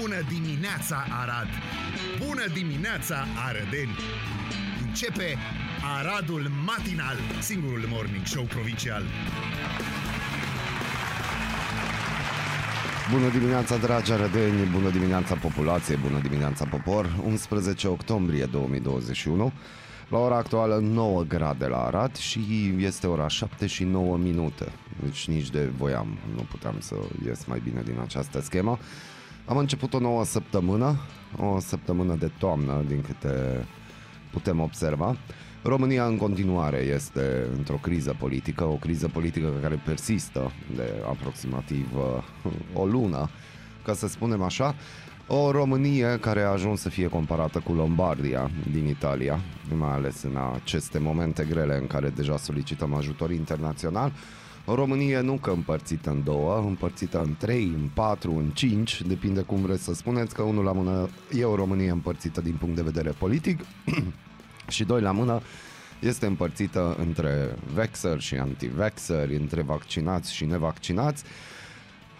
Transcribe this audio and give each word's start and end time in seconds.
Bună 0.00 0.20
dimineața, 0.28 1.04
Arad! 1.20 1.48
Bună 2.26 2.46
dimineața, 2.54 3.26
Arădeni! 3.46 3.96
Începe 4.86 5.36
Aradul 5.98 6.50
Matinal, 6.66 7.16
singurul 7.40 7.84
morning 7.88 8.26
show 8.26 8.44
provincial. 8.44 9.02
Bună 13.12 13.28
dimineața, 13.28 13.76
dragi 13.76 14.12
arădeni, 14.12 14.70
bună 14.72 14.90
dimineața 14.90 15.34
populație, 15.34 15.96
bună 15.96 16.20
dimineața 16.20 16.64
popor, 16.64 17.20
11 17.24 17.88
octombrie 17.88 18.44
2021. 18.44 19.52
La 20.08 20.18
ora 20.18 20.36
actuală 20.36 20.78
9 20.82 21.22
grade 21.22 21.66
la 21.66 21.84
Arad 21.84 22.16
și 22.16 22.74
este 22.78 23.06
ora 23.06 23.28
7 23.28 23.66
și 23.66 23.84
9 23.84 24.16
minute. 24.16 24.72
Deci 25.02 25.28
nici 25.28 25.50
de 25.50 25.70
voiam, 25.76 26.18
nu 26.34 26.42
puteam 26.50 26.76
să 26.78 26.94
ies 27.26 27.44
mai 27.44 27.60
bine 27.64 27.82
din 27.84 27.98
această 28.02 28.40
schemă. 28.40 28.78
Am 29.46 29.56
început 29.56 29.94
o 29.94 29.98
nouă 29.98 30.24
săptămână, 30.24 30.96
o 31.36 31.58
săptămână 31.58 32.14
de 32.14 32.30
toamnă, 32.38 32.84
din 32.88 33.02
câte 33.02 33.66
putem 34.30 34.60
observa. 34.60 35.16
România 35.62 36.06
în 36.06 36.16
continuare 36.16 36.78
este 36.78 37.46
într-o 37.56 37.78
criză 37.82 38.16
politică, 38.18 38.64
o 38.64 38.74
criză 38.74 39.08
politică 39.08 39.52
care 39.62 39.82
persistă 39.84 40.50
de 40.76 40.92
aproximativ 41.08 41.88
uh, 41.96 42.52
o 42.74 42.86
lună, 42.86 43.30
ca 43.84 43.94
să 43.94 44.08
spunem 44.08 44.42
așa. 44.42 44.74
O 45.26 45.50
Românie 45.50 46.18
care 46.20 46.42
a 46.42 46.50
ajuns 46.50 46.80
să 46.80 46.88
fie 46.88 47.08
comparată 47.08 47.58
cu 47.58 47.72
Lombardia 47.72 48.50
din 48.72 48.86
Italia, 48.86 49.40
mai 49.78 49.92
ales 49.92 50.22
în 50.22 50.38
aceste 50.54 50.98
momente 50.98 51.44
grele 51.44 51.76
în 51.76 51.86
care 51.86 52.08
deja 52.08 52.36
solicităm 52.36 52.94
ajutor 52.94 53.30
internațional. 53.30 54.12
O 54.70 54.74
Românie 54.74 55.20
nu 55.20 55.32
că 55.32 55.50
împărțită 55.50 56.10
în 56.10 56.24
două, 56.24 56.58
împărțită 56.58 57.20
în 57.20 57.34
trei, 57.38 57.64
în 57.64 57.90
patru, 57.94 58.36
în 58.36 58.50
cinci, 58.50 59.02
depinde 59.02 59.40
cum 59.40 59.60
vreți 59.60 59.82
să 59.82 59.94
spuneți, 59.94 60.34
că 60.34 60.42
unul 60.42 60.64
la 60.64 60.72
mână 60.72 61.08
e 61.38 61.44
o 61.44 61.54
Românie 61.54 61.90
împărțită 61.90 62.40
din 62.40 62.54
punct 62.54 62.76
de 62.76 62.82
vedere 62.82 63.10
politic 63.10 63.60
și 64.68 64.84
doi 64.84 65.00
la 65.00 65.10
mână 65.10 65.40
este 66.00 66.26
împărțită 66.26 66.96
între 66.98 67.56
vexer 67.74 68.20
și 68.20 68.34
anti-vexer, 68.34 69.28
între 69.40 69.62
vaccinați 69.62 70.34
și 70.34 70.44
nevaccinați. 70.44 71.24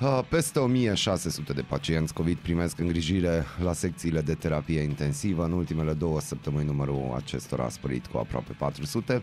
Uh, 0.00 0.20
Peste 0.28 0.58
1600 0.58 1.52
de 1.52 1.62
pacienți 1.62 2.14
COVID 2.14 2.36
primesc 2.36 2.78
îngrijire 2.78 3.44
la 3.62 3.72
secțiile 3.72 4.20
de 4.20 4.34
terapie 4.34 4.80
intensivă. 4.80 5.44
În 5.44 5.52
ultimele 5.52 5.92
două 5.92 6.20
săptămâni 6.20 6.66
numărul 6.66 7.12
acestora 7.16 7.64
a 7.64 7.68
spărit 7.68 8.06
cu 8.06 8.18
aproape 8.18 8.52
400. 8.58 9.22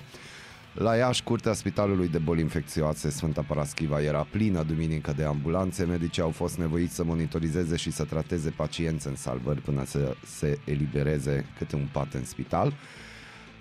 La 0.80 0.95
Iași, 0.95 1.23
curtea 1.23 1.53
Spitalului 1.53 2.08
de 2.08 2.17
Boli 2.17 2.42
Infecțioase 2.42 3.09
Sfânta 3.09 3.42
Paraschiva 3.47 4.02
era 4.02 4.28
plină 4.31 4.64
duminică 4.64 5.14
de 5.16 5.23
ambulanțe. 5.23 5.86
Medicii 5.86 6.22
au 6.22 6.30
fost 6.30 6.58
nevoiți 6.58 6.95
să 6.95 7.03
monitorizeze 7.03 7.75
și 7.75 7.92
să 7.92 8.03
trateze 8.03 8.50
pacienți 8.50 9.08
în 9.08 9.16
salvări 9.16 9.61
până 9.61 9.86
să 9.86 10.16
se 10.25 10.59
elibereze 10.66 11.45
câte 11.58 11.75
un 11.75 11.88
pat 11.92 12.14
în 12.14 12.25
spital. 12.25 12.73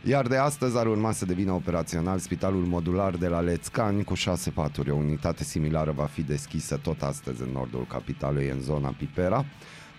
Iar 0.04 0.26
de 0.26 0.36
astăzi 0.36 0.76
ar 0.76 0.86
urma 0.86 1.12
să 1.12 1.24
devină 1.24 1.52
operațional 1.52 2.18
spitalul 2.18 2.64
modular 2.64 3.16
de 3.16 3.28
la 3.28 3.40
Lețcani 3.40 4.04
cu 4.04 4.14
șase 4.14 4.50
paturi. 4.50 4.90
O 4.90 4.96
unitate 4.96 5.44
similară 5.44 5.92
va 5.92 6.04
fi 6.04 6.22
deschisă 6.22 6.76
tot 6.76 7.02
astăzi 7.02 7.42
în 7.42 7.48
nordul 7.52 7.86
capitalei, 7.88 8.48
în 8.48 8.60
zona 8.60 8.94
Pipera. 8.98 9.44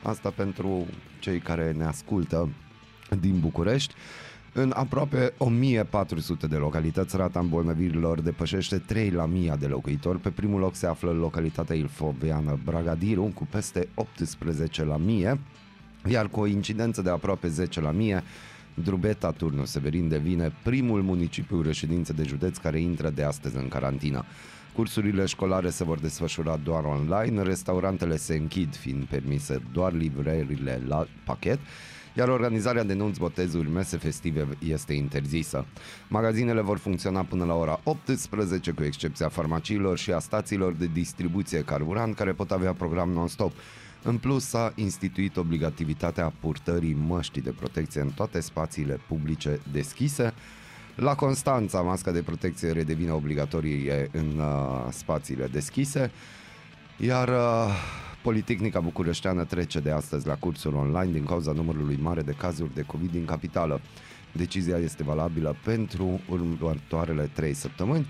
Asta 0.03 0.29
pentru 0.29 0.85
cei 1.19 1.39
care 1.39 1.71
ne 1.71 1.85
ascultă 1.85 2.49
din 3.19 3.39
București. 3.39 3.93
În 4.59 4.71
aproape 4.75 5.33
1400 5.37 6.47
de 6.47 6.55
localități, 6.55 7.15
rata 7.15 7.39
îmbolnăvirilor 7.39 8.21
depășește 8.21 8.77
3 8.77 9.09
la 9.09 9.23
1000 9.23 9.55
de 9.59 9.65
locuitori. 9.65 10.19
Pe 10.19 10.29
primul 10.29 10.59
loc 10.59 10.75
se 10.75 10.87
află 10.87 11.11
localitatea 11.11 11.75
ilfoveană 11.75 12.59
Bragadiru, 12.63 13.31
cu 13.33 13.47
peste 13.49 13.87
18 13.95 14.83
la 14.83 14.95
1000, 14.95 15.39
iar 16.09 16.27
cu 16.27 16.39
o 16.39 16.45
incidență 16.45 17.01
de 17.01 17.09
aproape 17.09 17.47
10 17.47 17.81
la 17.81 17.89
1000, 17.89 18.23
Drubeta 18.73 19.31
Turnu 19.31 19.65
Severin 19.65 20.07
devine 20.07 20.51
primul 20.63 21.01
municipiu 21.01 21.61
reședință 21.61 22.13
de 22.13 22.23
județ 22.23 22.57
care 22.57 22.79
intră 22.79 23.09
de 23.09 23.23
astăzi 23.23 23.57
în 23.57 23.67
carantină. 23.67 24.23
Cursurile 24.73 25.25
școlare 25.25 25.69
se 25.69 25.83
vor 25.83 25.99
desfășura 25.99 26.59
doar 26.63 26.83
online, 26.83 27.41
restaurantele 27.41 28.17
se 28.17 28.35
închid 28.35 28.75
fiind 28.75 29.03
permise 29.03 29.61
doar 29.73 29.93
livrările 29.93 30.81
la 30.87 31.07
pachet, 31.25 31.59
iar 32.17 32.27
organizarea 32.27 32.83
de 32.83 32.93
nunți, 32.93 33.19
botezuri, 33.19 33.69
mese 33.69 33.97
festive 33.97 34.47
este 34.67 34.93
interzisă. 34.93 35.65
Magazinele 36.07 36.61
vor 36.61 36.77
funcționa 36.77 37.23
până 37.23 37.45
la 37.45 37.53
ora 37.53 37.79
18, 37.83 38.71
cu 38.71 38.83
excepția 38.83 39.29
farmaciilor 39.29 39.97
și 39.97 40.11
a 40.11 40.19
stațiilor 40.19 40.73
de 40.73 40.89
distribuție 40.93 41.63
carburant, 41.63 42.15
care 42.15 42.31
pot 42.31 42.51
avea 42.51 42.73
program 42.73 43.09
non-stop. 43.09 43.51
În 44.03 44.17
plus, 44.17 44.45
s-a 44.45 44.71
instituit 44.75 45.37
obligativitatea 45.37 46.33
purtării 46.39 46.97
măștii 47.07 47.41
de 47.41 47.51
protecție 47.51 48.01
în 48.01 48.09
toate 48.09 48.39
spațiile 48.39 48.99
publice 49.07 49.59
deschise. 49.71 50.33
La 50.95 51.15
Constanța, 51.15 51.81
masca 51.81 52.11
de 52.11 52.21
protecție 52.21 52.71
redevine 52.71 53.11
obligatorie 53.11 54.09
în 54.11 54.39
uh, 54.39 54.87
spațiile 54.89 55.47
deschise, 55.47 56.11
iar 56.97 57.27
uh, 57.27 58.05
Politehnica 58.27 58.79
Bucureșteană 58.79 59.43
trece 59.43 59.79
de 59.79 59.91
astăzi 59.91 60.27
la 60.27 60.35
cursuri 60.35 60.75
online 60.75 61.11
din 61.11 61.25
cauza 61.25 61.51
numărului 61.51 61.99
mare 62.01 62.21
de 62.21 62.31
cazuri 62.31 62.73
de 62.73 62.81
COVID 62.81 63.11
din 63.11 63.25
capitală. 63.25 63.81
Decizia 64.31 64.77
este 64.77 65.03
valabilă 65.03 65.55
pentru 65.63 66.19
următoarele 66.29 67.29
3 67.33 67.53
săptămâni. 67.53 68.07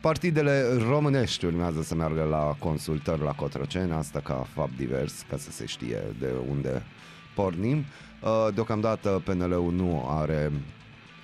Partidele 0.00 0.62
românești 0.88 1.44
urmează 1.44 1.82
să 1.82 1.94
meargă 1.94 2.22
la 2.22 2.56
consultări 2.58 3.22
la 3.22 3.32
Cotroceni, 3.32 3.92
asta 3.92 4.20
ca 4.20 4.46
fapt 4.54 4.76
divers, 4.76 5.24
ca 5.28 5.36
să 5.36 5.50
se 5.50 5.66
știe 5.66 5.98
de 6.18 6.32
unde 6.50 6.82
pornim. 7.34 7.76
Uh, 8.22 8.48
deocamdată 8.54 9.22
PNL-ul 9.24 9.72
nu 9.72 10.06
are 10.08 10.52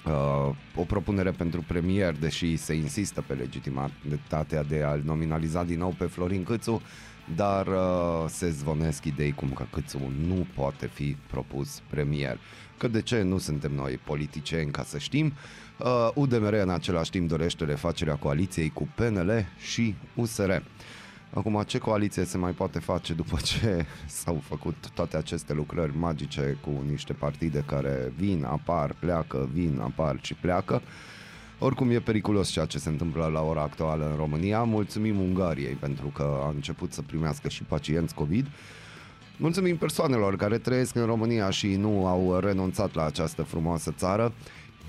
uh, 0.06 0.54
o 0.76 0.82
propunere 0.82 1.30
pentru 1.30 1.64
premier, 1.66 2.16
deși 2.16 2.56
se 2.56 2.74
insistă 2.74 3.24
pe 3.26 3.32
legitimitatea 3.34 4.62
de 4.62 4.82
a-l 4.82 5.02
nominaliza 5.04 5.64
din 5.64 5.78
nou 5.78 5.94
pe 5.98 6.04
Florin 6.04 6.44
Câțu, 6.44 6.82
dar 7.36 7.66
uh, 7.66 8.24
se 8.28 8.50
zvonesc 8.50 9.04
idei 9.04 9.32
cum 9.32 9.48
că 9.48 9.64
Câțu 9.70 10.12
nu 10.26 10.46
poate 10.54 10.86
fi 10.86 11.16
propus 11.30 11.82
premier. 11.90 12.38
Că 12.78 12.88
de 12.88 13.02
ce 13.02 13.22
nu 13.22 13.38
suntem 13.38 13.72
noi 13.72 14.00
politicieni 14.04 14.70
ca 14.70 14.82
să 14.82 14.98
știm? 14.98 15.32
Uh, 15.78 16.08
UDMR 16.14 16.52
în 16.52 16.70
același 16.70 17.10
timp 17.10 17.28
dorește 17.28 17.64
refacerea 17.64 18.14
coaliției 18.14 18.70
cu 18.70 18.88
PNL 18.94 19.44
și 19.58 19.94
USR. 20.14 20.50
Acum, 21.34 21.62
ce 21.66 21.78
coaliție 21.78 22.24
se 22.24 22.38
mai 22.38 22.52
poate 22.52 22.78
face 22.78 23.12
după 23.12 23.38
ce 23.42 23.86
s-au 24.06 24.42
făcut 24.48 24.90
toate 24.94 25.16
aceste 25.16 25.52
lucrări 25.52 25.96
magice 25.96 26.58
cu 26.60 26.84
niște 26.88 27.12
partide 27.12 27.64
care 27.66 28.12
vin, 28.16 28.44
apar, 28.44 28.94
pleacă, 28.98 29.48
vin, 29.52 29.80
apar 29.80 30.18
și 30.20 30.34
pleacă? 30.34 30.82
Oricum 31.64 31.90
e 31.90 32.00
periculos 32.00 32.48
ceea 32.48 32.64
ce 32.64 32.78
se 32.78 32.88
întâmplă 32.88 33.26
la 33.26 33.42
ora 33.42 33.62
actuală 33.62 34.08
în 34.10 34.16
România. 34.16 34.62
Mulțumim 34.62 35.20
Ungariei 35.20 35.74
pentru 35.74 36.06
că 36.06 36.40
a 36.44 36.48
început 36.48 36.92
să 36.92 37.02
primească 37.02 37.48
și 37.48 37.62
pacienți 37.62 38.14
COVID. 38.14 38.46
Mulțumim 39.36 39.76
persoanelor 39.76 40.36
care 40.36 40.58
trăiesc 40.58 40.94
în 40.94 41.04
România 41.04 41.50
și 41.50 41.76
nu 41.76 42.06
au 42.06 42.38
renunțat 42.38 42.94
la 42.94 43.04
această 43.04 43.42
frumoasă 43.42 43.94
țară 43.96 44.32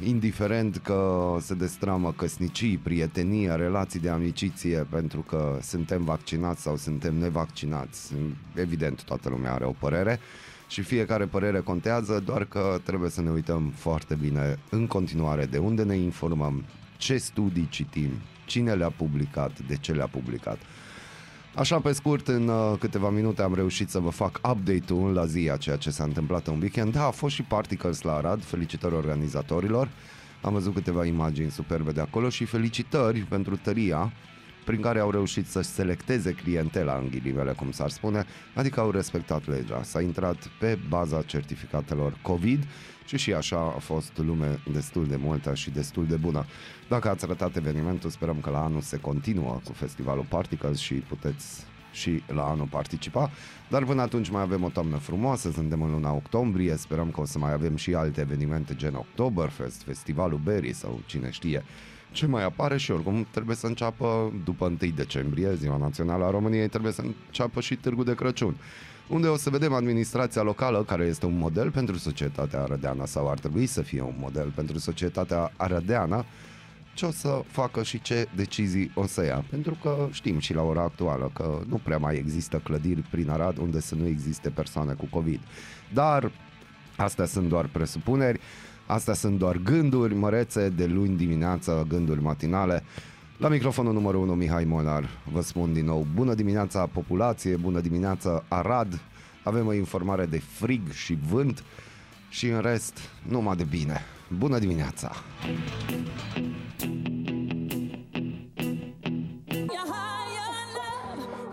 indiferent 0.03 0.77
că 0.77 1.35
se 1.39 1.53
destramă 1.53 2.13
căsnicii, 2.17 2.77
prietenie, 2.77 3.51
relații 3.51 3.99
de 3.99 4.09
amiciție 4.09 4.87
pentru 4.89 5.21
că 5.21 5.57
suntem 5.61 6.03
vaccinați 6.03 6.61
sau 6.61 6.77
suntem 6.77 7.15
nevaccinați. 7.15 8.13
Evident, 8.55 9.03
toată 9.03 9.29
lumea 9.29 9.53
are 9.53 9.65
o 9.65 9.75
părere 9.79 10.19
și 10.73 10.81
fiecare 10.81 11.25
părere 11.25 11.59
contează, 11.59 12.21
doar 12.25 12.45
că 12.45 12.79
trebuie 12.83 13.09
să 13.09 13.21
ne 13.21 13.29
uităm 13.29 13.73
foarte 13.75 14.15
bine 14.15 14.59
în 14.69 14.87
continuare 14.87 15.45
de 15.45 15.57
unde 15.57 15.83
ne 15.83 15.95
informăm, 15.95 16.65
ce 16.97 17.17
studii 17.17 17.67
citim, 17.69 18.09
cine 18.45 18.73
le-a 18.73 18.89
publicat, 18.89 19.59
de 19.67 19.77
ce 19.77 19.91
le-a 19.91 20.07
publicat. 20.07 20.57
Așa 21.55 21.79
pe 21.79 21.91
scurt, 21.91 22.27
în 22.27 22.47
uh, 22.47 22.77
câteva 22.79 23.09
minute 23.09 23.41
am 23.41 23.55
reușit 23.55 23.89
să 23.89 23.99
vă 23.99 24.09
fac 24.09 24.39
update-ul 24.51 25.13
la 25.13 25.25
zi 25.25 25.49
a 25.51 25.57
ceea 25.57 25.75
ce 25.75 25.89
s-a 25.89 26.03
întâmplat 26.03 26.47
în 26.47 26.59
weekend. 26.61 26.93
Da, 26.93 27.05
a 27.05 27.11
fost 27.11 27.35
și 27.35 27.41
Particles 27.41 28.01
la 28.01 28.13
Arad, 28.15 28.43
felicitări 28.43 28.95
organizatorilor. 28.95 29.89
Am 30.41 30.53
văzut 30.53 30.73
câteva 30.73 31.05
imagini 31.05 31.51
superbe 31.51 31.91
de 31.91 32.01
acolo 32.01 32.29
și 32.29 32.45
felicitări 32.45 33.19
pentru 33.19 33.55
tăria 33.55 34.13
prin 34.65 34.81
care 34.81 34.99
au 34.99 35.11
reușit 35.11 35.47
să 35.47 35.61
selecteze 35.61 36.31
clientela 36.31 36.97
în 36.97 37.09
ghilimele, 37.09 37.51
cum 37.51 37.71
s-ar 37.71 37.89
spune, 37.89 38.25
adică 38.53 38.79
au 38.79 38.91
respectat 38.91 39.47
legea. 39.47 39.83
S-a 39.83 40.01
intrat 40.01 40.47
pe 40.59 40.77
baza 40.89 41.21
certificatelor 41.21 42.17
COVID 42.21 42.63
și 43.05 43.17
și 43.17 43.33
așa 43.33 43.57
a 43.57 43.79
fost 43.79 44.17
lume 44.17 44.59
destul 44.71 45.07
de 45.07 45.15
multă 45.15 45.53
și 45.53 45.69
destul 45.69 46.05
de 46.05 46.15
bună. 46.15 46.45
Dacă 46.89 47.09
ați 47.09 47.23
arătat 47.23 47.55
evenimentul, 47.55 48.09
sperăm 48.09 48.39
că 48.41 48.49
la 48.49 48.63
anul 48.63 48.81
se 48.81 48.97
continuă 48.97 49.59
cu 49.65 49.73
festivalul 49.73 50.25
Particles 50.29 50.77
și 50.77 50.93
puteți 50.93 51.65
și 51.91 52.23
la 52.27 52.43
anul 52.43 52.67
participa, 52.69 53.31
dar 53.69 53.83
până 53.83 54.01
atunci 54.01 54.29
mai 54.29 54.41
avem 54.41 54.63
o 54.63 54.69
toamnă 54.69 54.97
frumoasă, 54.97 55.51
suntem 55.51 55.81
în 55.81 55.91
luna 55.91 56.13
octombrie, 56.13 56.75
sperăm 56.75 57.11
că 57.11 57.21
o 57.21 57.25
să 57.25 57.37
mai 57.37 57.53
avem 57.53 57.75
și 57.75 57.93
alte 57.93 58.21
evenimente 58.21 58.75
gen 58.75 58.95
Oktoberfest, 58.95 59.81
Festivalul 59.81 60.39
Berry 60.43 60.73
sau 60.73 61.01
cine 61.05 61.29
știe 61.29 61.63
ce 62.13 62.25
mai 62.25 62.43
apare 62.43 62.77
și 62.77 62.91
oricum 62.91 63.27
trebuie 63.31 63.55
să 63.55 63.67
înceapă 63.67 64.33
după 64.43 64.65
1 64.65 64.91
decembrie, 64.95 65.55
Ziua 65.55 65.77
Națională 65.77 66.25
a 66.25 66.29
României, 66.29 66.67
trebuie 66.67 66.91
să 66.91 67.01
înceapă 67.01 67.61
și 67.61 67.75
Târgul 67.75 68.03
de 68.03 68.15
Crăciun. 68.15 68.55
unde 69.07 69.27
o 69.27 69.37
să 69.37 69.49
vedem 69.49 69.73
administrația 69.73 70.41
locală, 70.41 70.83
care 70.83 71.03
este 71.03 71.25
un 71.25 71.37
model 71.37 71.71
pentru 71.71 71.97
societatea 71.97 72.61
arădeană 72.61 73.05
sau 73.05 73.29
ar 73.29 73.39
trebui 73.39 73.65
să 73.65 73.81
fie 73.81 74.01
un 74.01 74.15
model 74.19 74.51
pentru 74.55 74.77
societatea 74.77 75.51
arădeană, 75.57 76.25
ce 76.93 77.05
o 77.05 77.11
să 77.11 77.41
facă 77.47 77.83
și 77.83 78.01
ce 78.01 78.27
decizii 78.35 78.91
o 78.95 79.05
să 79.05 79.25
ia. 79.25 79.43
Pentru 79.49 79.77
că 79.81 80.07
știm 80.11 80.39
și 80.39 80.53
la 80.53 80.61
ora 80.61 80.81
actuală 80.81 81.31
că 81.33 81.59
nu 81.67 81.79
prea 81.83 81.97
mai 81.97 82.15
există 82.15 82.57
clădiri 82.63 83.01
prin 83.01 83.29
Arad 83.29 83.57
unde 83.57 83.79
să 83.79 83.95
nu 83.95 84.07
existe 84.07 84.49
persoane 84.49 84.93
cu 84.93 85.05
COVID. 85.05 85.39
Dar 85.93 86.31
astea 86.97 87.25
sunt 87.25 87.49
doar 87.49 87.67
presupuneri, 87.67 88.39
astea 88.85 89.13
sunt 89.13 89.37
doar 89.37 89.57
gânduri 89.57 90.15
mărețe 90.15 90.69
de 90.69 90.85
luni 90.85 91.17
dimineață, 91.17 91.85
gânduri 91.89 92.21
matinale. 92.21 92.83
La 93.37 93.47
microfonul 93.47 93.93
numărul 93.93 94.21
1, 94.21 94.33
Mihai 94.33 94.63
Molnar, 94.63 95.09
vă 95.31 95.41
spun 95.41 95.73
din 95.73 95.85
nou, 95.85 96.07
bună 96.13 96.33
dimineața 96.33 96.85
populație, 96.85 97.55
bună 97.55 97.79
dimineața 97.79 98.43
Arad, 98.47 99.01
avem 99.43 99.67
o 99.67 99.73
informare 99.73 100.25
de 100.25 100.39
frig 100.39 100.91
și 100.91 101.17
vânt 101.29 101.63
și 102.29 102.47
în 102.47 102.59
rest 102.59 102.99
numai 103.27 103.55
de 103.55 103.63
bine. 103.63 104.01
Bună 104.37 104.59
dimineața! 104.59 105.11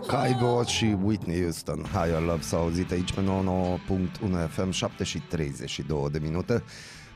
Kaigo 0.07 0.63
și 0.63 0.97
Whitney 1.03 1.41
Houston 1.41 1.83
Higher 1.83 2.21
Love 2.21 2.41
s-au 2.41 2.61
auzit 2.61 2.91
aici 2.91 3.13
pe 3.13 3.21
99.1 3.21 4.49
FM 4.49 4.71
7 4.71 5.03
și 5.03 5.19
32 5.29 6.09
de 6.11 6.19
minute 6.19 6.63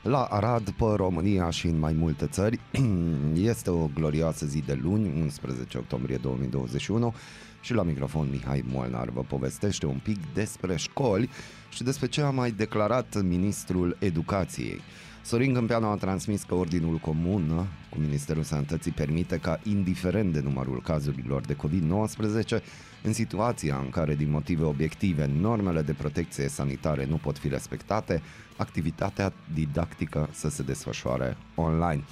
la 0.06 0.22
Arad, 0.22 0.70
pe 0.70 0.84
România 0.96 1.50
și 1.50 1.66
în 1.66 1.78
mai 1.78 1.92
multe 1.92 2.26
țări. 2.26 2.60
Este 3.52 3.70
o 3.70 3.88
glorioasă 3.94 4.46
zi 4.46 4.62
de 4.66 4.78
luni, 4.82 5.20
11 5.20 5.78
octombrie 5.78 6.16
2021 6.16 7.14
și 7.60 7.74
la 7.74 7.82
microfon 7.82 8.28
Mihai 8.30 8.64
Molnar 8.72 9.08
vă 9.08 9.20
povestește 9.20 9.86
un 9.86 10.00
pic 10.02 10.18
despre 10.34 10.76
școli 10.76 11.30
și 11.70 11.82
despre 11.82 12.06
ce 12.06 12.20
a 12.20 12.30
mai 12.30 12.50
declarat 12.50 13.22
ministrul 13.22 13.96
educației. 14.00 14.80
Sorin 15.26 15.54
Câmpeanu 15.54 15.86
a 15.86 15.96
transmis 15.96 16.42
că 16.42 16.54
Ordinul 16.54 16.96
Comun 16.96 17.66
cu 17.90 17.98
Ministerul 17.98 18.42
Sănătății 18.42 18.90
permite 18.90 19.38
ca, 19.38 19.60
indiferent 19.62 20.32
de 20.32 20.40
numărul 20.40 20.82
cazurilor 20.82 21.40
de 21.40 21.56
COVID-19, 21.56 22.62
în 23.02 23.12
situația 23.12 23.76
în 23.76 23.90
care, 23.90 24.14
din 24.14 24.30
motive 24.30 24.64
obiective, 24.64 25.30
normele 25.40 25.82
de 25.82 25.92
protecție 25.92 26.48
sanitare 26.48 27.06
nu 27.06 27.16
pot 27.16 27.38
fi 27.38 27.48
respectate, 27.48 28.22
activitatea 28.56 29.32
didactică 29.54 30.28
să 30.32 30.48
se 30.48 30.62
desfășoare 30.62 31.36
online. 31.54 32.02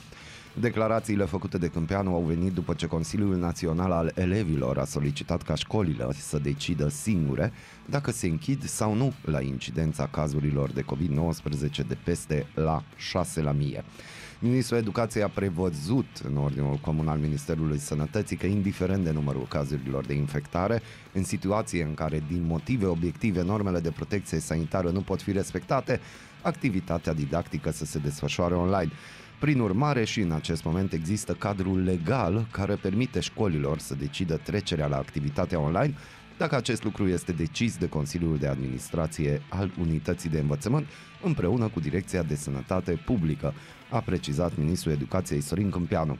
Declarațiile 0.60 1.24
făcute 1.24 1.58
de 1.58 1.68
Câmpeanu 1.68 2.14
au 2.14 2.22
venit 2.22 2.52
după 2.52 2.74
ce 2.74 2.86
Consiliul 2.86 3.36
Național 3.36 3.90
al 3.90 4.12
Elevilor 4.14 4.78
a 4.78 4.84
solicitat 4.84 5.42
ca 5.42 5.54
școlile 5.54 6.06
să 6.12 6.38
decidă 6.38 6.88
singure 6.88 7.52
dacă 7.86 8.10
se 8.10 8.26
închid 8.26 8.64
sau 8.64 8.94
nu 8.94 9.12
la 9.24 9.40
incidența 9.40 10.06
cazurilor 10.06 10.70
de 10.70 10.82
COVID-19 10.82 11.86
de 11.86 11.96
peste 12.04 12.46
la 12.54 12.82
6 12.96 13.40
la 13.40 13.52
mie. 13.52 13.84
Ministrul 14.38 14.78
Educației 14.78 15.22
a 15.22 15.28
prevăzut 15.28 16.06
în 16.28 16.36
Ordinul 16.36 16.76
Comun 16.76 17.08
al 17.08 17.18
Ministerului 17.18 17.78
Sănătății 17.78 18.36
că, 18.36 18.46
indiferent 18.46 19.04
de 19.04 19.10
numărul 19.10 19.46
cazurilor 19.48 20.06
de 20.06 20.14
infectare, 20.14 20.82
în 21.12 21.24
situație 21.24 21.82
în 21.82 21.94
care, 21.94 22.22
din 22.28 22.44
motive 22.46 22.86
obiective, 22.86 23.42
normele 23.42 23.80
de 23.80 23.90
protecție 23.90 24.38
sanitară 24.38 24.90
nu 24.90 25.00
pot 25.00 25.22
fi 25.22 25.32
respectate, 25.32 26.00
activitatea 26.42 27.12
didactică 27.12 27.70
să 27.70 27.84
se 27.84 27.98
desfășoare 27.98 28.54
online. 28.54 28.90
Prin 29.40 29.60
urmare, 29.60 30.04
și 30.04 30.20
în 30.20 30.32
acest 30.32 30.64
moment 30.64 30.92
există 30.92 31.32
cadrul 31.32 31.82
legal 31.82 32.46
care 32.50 32.74
permite 32.74 33.20
școlilor 33.20 33.78
să 33.78 33.94
decidă 33.94 34.36
trecerea 34.36 34.86
la 34.86 34.96
activitatea 34.96 35.58
online 35.60 35.94
dacă 36.38 36.56
acest 36.56 36.84
lucru 36.84 37.08
este 37.08 37.32
decis 37.32 37.76
de 37.76 37.88
Consiliul 37.88 38.38
de 38.38 38.46
Administrație 38.46 39.42
al 39.48 39.70
Unității 39.80 40.30
de 40.30 40.38
Învățământ 40.38 40.86
împreună 41.22 41.68
cu 41.68 41.80
Direcția 41.80 42.22
de 42.22 42.34
Sănătate 42.34 43.00
Publică, 43.04 43.54
a 43.90 44.00
precizat 44.00 44.56
ministrul 44.56 44.92
educației 44.92 45.40
Sorin 45.40 45.70
Câmpianu. 45.70 46.18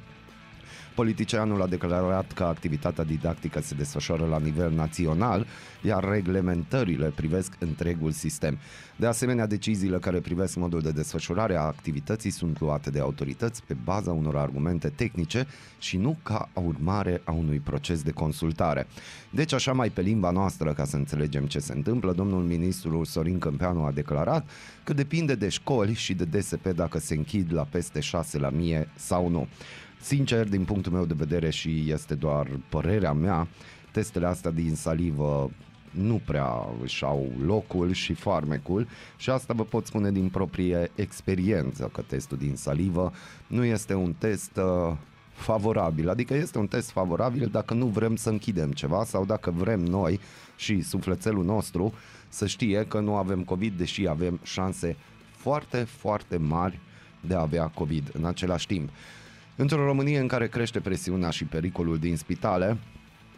Politicianul 0.95 1.63
a 1.63 1.67
declarat 1.67 2.33
că 2.33 2.45
activitatea 2.45 3.05
didactică 3.05 3.61
se 3.61 3.75
desfășoară 3.75 4.27
la 4.27 4.39
nivel 4.39 4.73
național, 4.73 5.47
iar 5.83 6.05
reglementările 6.05 7.13
privesc 7.15 7.53
întregul 7.59 8.11
sistem. 8.11 8.59
De 8.97 9.07
asemenea, 9.07 9.47
deciziile 9.47 9.99
care 9.99 10.21
privesc 10.21 10.57
modul 10.57 10.81
de 10.81 10.91
desfășurare 10.91 11.57
a 11.57 11.61
activității 11.61 12.31
sunt 12.31 12.61
luate 12.61 12.91
de 12.91 13.01
autorități 13.01 13.63
pe 13.67 13.77
baza 13.85 14.13
unor 14.13 14.37
argumente 14.37 14.89
tehnice 14.89 15.47
și 15.79 15.97
nu 15.97 16.17
ca 16.23 16.49
urmare 16.53 17.21
a 17.25 17.33
unui 17.33 17.59
proces 17.59 18.03
de 18.03 18.11
consultare. 18.11 18.87
Deci, 19.31 19.53
așa 19.53 19.73
mai 19.73 19.91
pe 19.91 20.01
limba 20.01 20.31
noastră, 20.31 20.73
ca 20.73 20.85
să 20.85 20.97
înțelegem 20.97 21.47
ce 21.47 21.59
se 21.59 21.73
întâmplă, 21.73 22.13
domnul 22.13 22.43
ministru 22.43 23.05
Sorin 23.05 23.39
Câmpeanu 23.39 23.85
a 23.85 23.91
declarat 23.91 24.49
că 24.85 24.93
depinde 24.93 25.35
de 25.35 25.49
școli 25.49 25.95
și 25.95 26.15
de 26.15 26.25
DSP 26.25 26.67
dacă 26.67 26.99
se 26.99 27.15
închid 27.15 27.53
la 27.53 27.63
peste 27.63 28.01
6 28.01 28.39
la 28.39 28.51
mie 28.51 28.89
sau 28.97 29.29
nu. 29.29 29.49
Sincer, 30.05 30.49
din 30.49 30.65
punctul 30.65 30.93
meu 30.93 31.05
de 31.05 31.15
vedere 31.17 31.51
și 31.51 31.85
este 31.87 32.15
doar 32.15 32.49
părerea 32.69 33.13
mea, 33.13 33.47
testele 33.91 34.27
astea 34.27 34.51
din 34.51 34.75
salivă 34.75 35.51
nu 35.91 36.21
prea 36.25 36.69
își 36.83 37.05
au 37.05 37.33
locul 37.45 37.93
și 37.93 38.15
farmecul 38.15 38.87
și 39.17 39.31
asta 39.31 39.55
vă 39.55 39.65
pot 39.65 39.87
spune 39.87 40.13
din 40.13 40.29
proprie 40.29 40.91
experiență 40.95 41.91
că 41.93 42.03
testul 42.07 42.39
din 42.39 42.57
salivă 42.57 43.13
nu 43.47 43.65
este 43.65 43.95
un 43.95 44.15
test 44.19 44.57
uh, 44.57 44.97
favorabil, 45.33 46.09
adică 46.09 46.35
este 46.35 46.59
un 46.59 46.67
test 46.67 46.91
favorabil 46.91 47.49
dacă 47.53 47.75
nu 47.75 47.87
vrem 47.87 48.17
să 48.17 48.29
închidem 48.29 48.73
ceva 48.73 49.05
sau 49.05 49.25
dacă 49.25 49.51
vrem 49.51 49.81
noi 49.81 50.21
și 50.57 50.81
sufletelul 50.81 51.45
nostru 51.45 51.95
să 52.29 52.47
știe 52.47 52.87
că 52.87 53.01
nu 53.01 53.17
avem 53.17 53.43
COVID, 53.43 53.79
deși 53.79 54.09
avem 54.09 54.41
șanse 54.43 54.97
foarte, 55.31 55.79
foarte 55.79 56.37
mari 56.37 56.81
de 57.21 57.35
a 57.35 57.41
avea 57.41 57.67
COVID 57.67 58.11
în 58.13 58.25
același 58.25 58.67
timp. 58.67 58.91
Într-o 59.57 59.85
Românie 59.85 60.19
în 60.19 60.27
care 60.27 60.49
crește 60.49 60.81
presiunea 60.81 61.31
și 61.31 61.45
pericolul 61.45 61.99
din 61.99 62.17
spitale, 62.17 62.79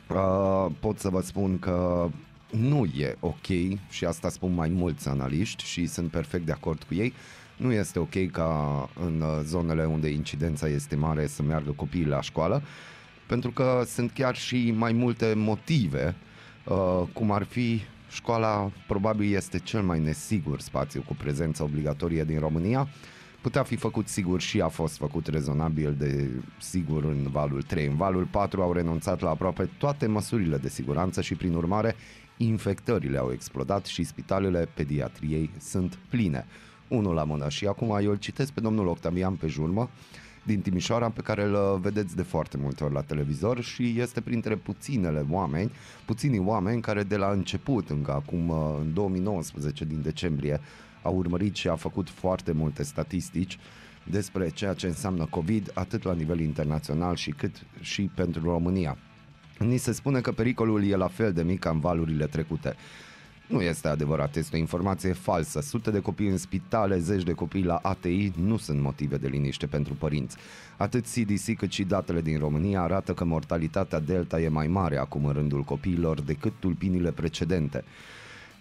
uh, 0.08 0.66
pot 0.80 0.98
să 0.98 1.08
vă 1.08 1.20
spun 1.20 1.58
că 1.58 2.08
nu 2.50 2.84
e 2.84 3.16
ok 3.20 3.46
și 3.90 4.04
asta 4.04 4.28
spun 4.28 4.54
mai 4.54 4.68
mulți 4.68 5.08
analiști 5.08 5.64
și 5.64 5.86
sunt 5.86 6.10
perfect 6.10 6.46
de 6.46 6.52
acord 6.52 6.82
cu 6.82 6.94
ei. 6.94 7.12
Nu 7.56 7.72
este 7.72 7.98
ok 7.98 8.30
ca 8.30 8.88
în 9.04 9.22
zonele 9.42 9.84
unde 9.84 10.08
incidența 10.08 10.68
este 10.68 10.96
mare 10.96 11.26
să 11.26 11.42
meargă 11.42 11.70
copiii 11.70 12.06
la 12.06 12.20
școală, 12.20 12.62
pentru 13.26 13.50
că 13.50 13.82
sunt 13.86 14.10
chiar 14.10 14.36
și 14.36 14.74
mai 14.76 14.92
multe 14.92 15.32
motive, 15.36 16.14
uh, 16.64 17.02
cum 17.12 17.30
ar 17.30 17.42
fi 17.42 17.80
școala 18.10 18.70
probabil 18.86 19.34
este 19.34 19.58
cel 19.58 19.82
mai 19.82 20.00
nesigur 20.00 20.60
spațiu 20.60 21.02
cu 21.06 21.14
prezență 21.14 21.62
obligatorie 21.62 22.24
din 22.24 22.38
România, 22.38 22.88
putea 23.46 23.62
fi 23.62 23.76
făcut 23.76 24.08
sigur 24.08 24.40
și 24.40 24.60
a 24.60 24.68
fost 24.68 24.96
făcut 24.96 25.26
rezonabil 25.26 25.94
de 25.98 26.30
sigur 26.60 27.04
în 27.04 27.28
valul 27.30 27.62
3. 27.62 27.86
În 27.86 27.96
valul 27.96 28.24
4 28.30 28.62
au 28.62 28.72
renunțat 28.72 29.20
la 29.20 29.30
aproape 29.30 29.70
toate 29.78 30.06
măsurile 30.06 30.56
de 30.56 30.68
siguranță 30.68 31.20
și 31.20 31.34
prin 31.34 31.54
urmare 31.54 31.94
infectările 32.36 33.18
au 33.18 33.32
explodat 33.32 33.84
și 33.84 34.04
spitalele 34.04 34.68
pediatriei 34.74 35.50
sunt 35.60 35.98
pline. 36.08 36.46
Unul 36.88 37.14
la 37.14 37.24
mână 37.24 37.48
și 37.48 37.66
acum 37.66 37.98
eu 38.02 38.10
îl 38.10 38.16
citesc 38.16 38.52
pe 38.52 38.60
domnul 38.60 38.86
Octavian 38.86 39.34
pe 39.34 39.46
jurmă 39.46 39.90
din 40.42 40.60
Timișoara 40.60 41.10
pe 41.10 41.20
care 41.20 41.44
îl 41.44 41.78
vedeți 41.82 42.16
de 42.16 42.22
foarte 42.22 42.56
multe 42.56 42.84
ori 42.84 42.94
la 42.94 43.02
televizor 43.02 43.62
și 43.62 43.94
este 43.98 44.20
printre 44.20 44.56
puținele 44.56 45.24
oameni, 45.30 45.70
puținii 46.04 46.42
oameni 46.44 46.80
care 46.80 47.02
de 47.02 47.16
la 47.16 47.30
început, 47.30 47.90
încă 47.90 48.12
acum 48.12 48.50
în 48.80 48.92
2019 48.94 49.84
din 49.84 50.02
decembrie, 50.02 50.60
a 51.06 51.08
urmărit 51.08 51.54
și 51.54 51.68
a 51.68 51.74
făcut 51.74 52.08
foarte 52.08 52.52
multe 52.52 52.82
statistici 52.82 53.58
despre 54.10 54.48
ceea 54.48 54.74
ce 54.74 54.86
înseamnă 54.86 55.26
COVID, 55.30 55.70
atât 55.74 56.02
la 56.02 56.12
nivel 56.12 56.40
internațional 56.40 57.16
și 57.16 57.30
cât 57.30 57.62
și 57.80 58.10
pentru 58.14 58.42
România. 58.42 58.98
Ni 59.58 59.76
se 59.76 59.92
spune 59.92 60.20
că 60.20 60.32
pericolul 60.32 60.84
e 60.84 60.96
la 60.96 61.08
fel 61.08 61.32
de 61.32 61.42
mic 61.42 61.58
ca 61.58 61.70
în 61.70 61.80
valurile 61.80 62.26
trecute. 62.26 62.76
Nu 63.46 63.60
este 63.62 63.88
adevărat, 63.88 64.36
este 64.36 64.56
o 64.56 64.58
informație 64.58 65.12
falsă. 65.12 65.60
Sute 65.60 65.90
de 65.90 66.00
copii 66.00 66.28
în 66.28 66.36
spitale, 66.36 66.98
zeci 66.98 67.22
de 67.22 67.32
copii 67.32 67.64
la 67.64 67.78
ATI 67.82 68.32
nu 68.36 68.56
sunt 68.56 68.80
motive 68.80 69.16
de 69.16 69.28
liniște 69.28 69.66
pentru 69.66 69.94
părinți. 69.94 70.36
Atât 70.76 71.04
CDC 71.04 71.56
cât 71.56 71.72
și 71.72 71.84
datele 71.84 72.20
din 72.20 72.38
România 72.38 72.80
arată 72.80 73.14
că 73.14 73.24
mortalitatea 73.24 74.00
Delta 74.00 74.40
e 74.40 74.48
mai 74.48 74.66
mare 74.66 74.96
acum 74.96 75.24
în 75.24 75.32
rândul 75.32 75.62
copiilor 75.62 76.20
decât 76.20 76.52
tulpinile 76.58 77.10
precedente. 77.10 77.84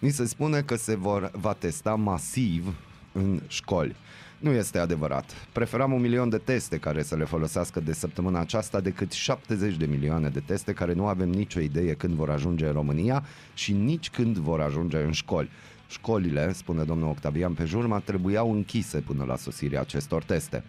Ni 0.05 0.11
se 0.11 0.25
spune 0.25 0.61
că 0.61 0.75
se 0.75 0.95
vor, 0.95 1.31
va 1.33 1.53
testa 1.53 1.95
masiv 1.95 2.75
în 3.11 3.41
școli. 3.47 3.95
Nu 4.39 4.51
este 4.51 4.77
adevărat. 4.77 5.47
Preferam 5.51 5.91
un 5.91 6.01
milion 6.01 6.29
de 6.29 6.37
teste 6.37 6.77
care 6.77 7.03
să 7.03 7.15
le 7.15 7.23
folosească 7.23 7.79
de 7.79 7.93
săptămâna 7.93 8.39
aceasta 8.39 8.79
decât 8.79 9.11
70 9.11 9.75
de 9.75 9.85
milioane 9.85 10.29
de 10.29 10.39
teste 10.39 10.73
care 10.73 10.93
nu 10.93 11.07
avem 11.07 11.29
nicio 11.29 11.59
idee 11.59 11.93
când 11.93 12.13
vor 12.13 12.29
ajunge 12.29 12.65
în 12.65 12.71
România 12.73 13.25
și 13.53 13.73
nici 13.73 14.09
când 14.09 14.37
vor 14.37 14.61
ajunge 14.61 14.97
în 14.97 15.11
școli. 15.11 15.49
Școlile, 15.89 16.53
spune 16.53 16.83
domnul 16.83 17.09
Octavian 17.09 17.53
pe 17.53 17.65
jurma, 17.65 17.99
trebuiau 17.99 18.53
închise 18.53 18.99
până 18.99 19.23
la 19.23 19.35
sosirea 19.35 19.81
acestor 19.81 20.23
teste. 20.23 20.63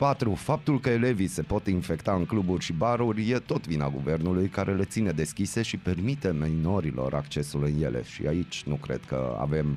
4. 0.00 0.34
Faptul 0.34 0.80
că 0.80 0.90
elevii 0.90 1.26
se 1.26 1.42
pot 1.42 1.66
infecta 1.66 2.12
în 2.12 2.24
cluburi 2.24 2.64
și 2.64 2.72
baruri 2.72 3.30
e 3.30 3.38
tot 3.38 3.66
vina 3.66 3.88
guvernului 3.88 4.48
care 4.48 4.74
le 4.74 4.84
ține 4.84 5.10
deschise 5.10 5.62
și 5.62 5.76
permite 5.76 6.32
minorilor 6.32 7.14
accesul 7.14 7.64
în 7.64 7.82
ele. 7.82 8.02
Și 8.02 8.26
aici 8.26 8.62
nu 8.66 8.74
cred 8.74 9.00
că 9.06 9.36
avem 9.40 9.76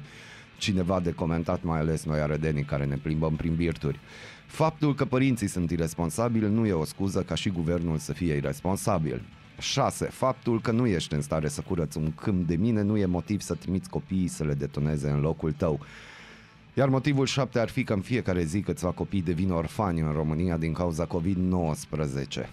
cineva 0.57 0.99
de 0.99 1.11
comentat, 1.11 1.63
mai 1.63 1.79
ales 1.79 2.03
noi 2.03 2.19
arădenii 2.19 2.63
care 2.63 2.85
ne 2.85 2.95
plimbăm 2.95 3.35
prin 3.35 3.53
virturi. 3.53 3.99
Faptul 4.45 4.95
că 4.95 5.05
părinții 5.05 5.47
sunt 5.47 5.71
irresponsabili 5.71 6.49
nu 6.49 6.65
e 6.65 6.73
o 6.73 6.85
scuză 6.85 7.21
ca 7.21 7.35
și 7.35 7.49
guvernul 7.49 7.97
să 7.97 8.13
fie 8.13 8.35
irresponsabil. 8.35 9.21
6. 9.59 10.05
Faptul 10.05 10.61
că 10.61 10.71
nu 10.71 10.87
ești 10.87 11.13
în 11.13 11.21
stare 11.21 11.47
să 11.47 11.61
curăți 11.61 11.97
un 11.97 12.11
câmp 12.11 12.47
de 12.47 12.55
mine 12.55 12.81
nu 12.81 12.97
e 12.97 13.05
motiv 13.05 13.41
să 13.41 13.53
trimiți 13.53 13.89
copiii 13.89 14.27
să 14.27 14.43
le 14.43 14.53
detoneze 14.53 15.09
în 15.09 15.19
locul 15.19 15.51
tău. 15.51 15.79
Iar 16.75 16.89
motivul 16.89 17.25
7 17.25 17.59
ar 17.59 17.69
fi 17.69 17.83
că 17.83 17.93
în 17.93 18.01
fiecare 18.01 18.43
zi 18.43 18.61
câțiva 18.61 18.91
copii 18.91 19.21
devin 19.21 19.51
orfani 19.51 19.99
în 19.99 20.11
România 20.11 20.57
din 20.57 20.73
cauza 20.73 21.07
COVID-19. 21.07 22.49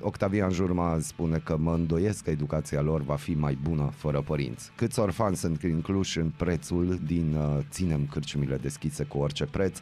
Octavian 0.00 0.50
Jurma 0.50 0.98
spune 1.00 1.38
că 1.38 1.56
mă 1.56 1.74
îndoiesc 1.74 2.24
că 2.24 2.30
educația 2.30 2.80
lor 2.80 3.02
va 3.02 3.16
fi 3.16 3.34
mai 3.34 3.58
bună 3.62 3.92
fără 3.96 4.20
părinți. 4.20 4.70
Câți 4.76 4.98
orfani 4.98 5.36
sunt 5.36 5.62
incluși 5.62 6.18
în 6.18 6.32
prețul 6.36 6.98
din 7.06 7.34
uh, 7.34 7.58
ținem 7.70 8.06
cârciumile 8.10 8.56
deschise 8.56 9.04
cu 9.04 9.18
orice 9.18 9.44
preț, 9.44 9.78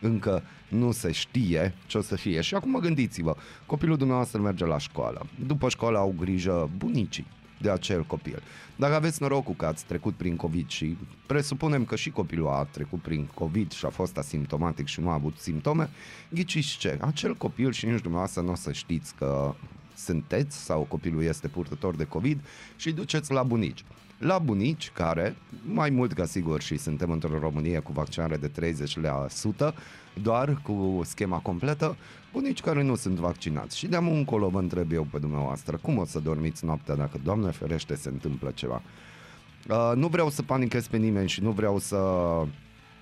încă 0.00 0.42
nu 0.68 0.92
se 0.92 1.12
știe 1.12 1.74
ce 1.86 1.98
o 1.98 2.00
să 2.00 2.16
fie. 2.16 2.40
Și 2.40 2.54
acum 2.54 2.78
gândiți-vă, 2.80 3.36
copilul 3.66 3.96
dumneavoastră 3.96 4.40
merge 4.40 4.64
la 4.64 4.78
școală. 4.78 5.26
După 5.46 5.68
școală 5.68 5.98
au 5.98 6.14
grijă 6.18 6.70
bunicii 6.76 7.26
de 7.60 7.70
acel 7.70 8.04
copil. 8.04 8.42
Dacă 8.76 8.94
aveți 8.94 9.22
norocul 9.22 9.54
că 9.54 9.66
ați 9.66 9.84
trecut 9.84 10.14
prin 10.14 10.36
COVID 10.36 10.68
și 10.68 10.96
presupunem 11.26 11.84
că 11.84 11.96
și 11.96 12.10
copilul 12.10 12.48
a 12.48 12.64
trecut 12.64 13.00
prin 13.02 13.28
COVID 13.34 13.72
și 13.72 13.86
a 13.86 13.88
fost 13.88 14.16
asimptomatic 14.16 14.86
și 14.86 15.00
nu 15.00 15.08
a 15.08 15.12
avut 15.12 15.36
simptome, 15.38 15.90
ghiciți 16.28 16.76
ce? 16.78 16.98
Acel 17.00 17.34
copil 17.34 17.72
și 17.72 17.86
nici 17.86 18.00
dumneavoastră 18.00 18.42
nu 18.42 18.50
o 18.50 18.54
să 18.54 18.72
știți 18.72 19.14
că 19.14 19.54
sunteți 19.96 20.56
sau 20.64 20.82
copilul 20.82 21.22
este 21.22 21.48
purtător 21.48 21.96
de 21.96 22.04
COVID 22.04 22.40
și 22.76 22.92
duceți 22.92 23.32
la 23.32 23.42
bunici 23.42 23.84
la 24.24 24.38
bunici 24.38 24.90
care, 24.90 25.36
mai 25.64 25.90
mult 25.90 26.12
ca 26.12 26.24
sigur 26.24 26.60
și 26.60 26.76
suntem 26.76 27.10
într-o 27.10 27.38
Românie 27.38 27.78
cu 27.78 27.92
vaccinare 27.92 28.36
de 28.36 28.74
30%, 29.70 29.74
doar 30.22 30.60
cu 30.62 31.00
schema 31.04 31.38
completă, 31.38 31.96
bunici 32.32 32.60
care 32.60 32.82
nu 32.82 32.94
sunt 32.94 33.16
vaccinați. 33.16 33.78
Și 33.78 33.86
de-am 33.86 34.08
încolo 34.08 34.48
vă 34.48 34.58
întreb 34.58 34.92
eu 34.92 35.06
pe 35.10 35.18
dumneavoastră, 35.18 35.78
cum 35.82 35.98
o 35.98 36.04
să 36.04 36.18
dormiți 36.18 36.64
noaptea 36.64 36.94
dacă, 36.94 37.20
Doamne 37.24 37.50
ferește, 37.50 37.94
se 37.94 38.08
întâmplă 38.08 38.50
ceva? 38.54 38.82
Uh, 39.68 39.92
nu 39.94 40.06
vreau 40.06 40.30
să 40.30 40.42
panichez 40.42 40.86
pe 40.86 40.96
nimeni 40.96 41.28
și 41.28 41.42
nu 41.42 41.50
vreau 41.50 41.78
să 41.78 41.98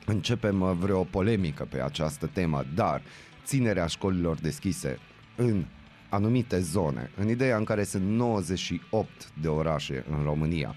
începem 0.07 0.61
uh, 0.61 0.73
vreo 0.79 1.05
polemică 1.05 1.67
pe 1.71 1.83
această 1.83 2.27
temă, 2.27 2.65
dar 2.75 3.03
ținerea 3.45 3.87
școlilor 3.87 4.37
deschise 4.37 4.99
în 5.37 5.65
anumite 6.09 6.61
zone, 6.61 7.11
în 7.17 7.29
ideea 7.29 7.57
în 7.57 7.65
care 7.65 7.85
sunt 7.85 8.05
98 8.05 9.09
de 9.41 9.49
orașe 9.49 10.05
în 10.11 10.25
România, 10.25 10.75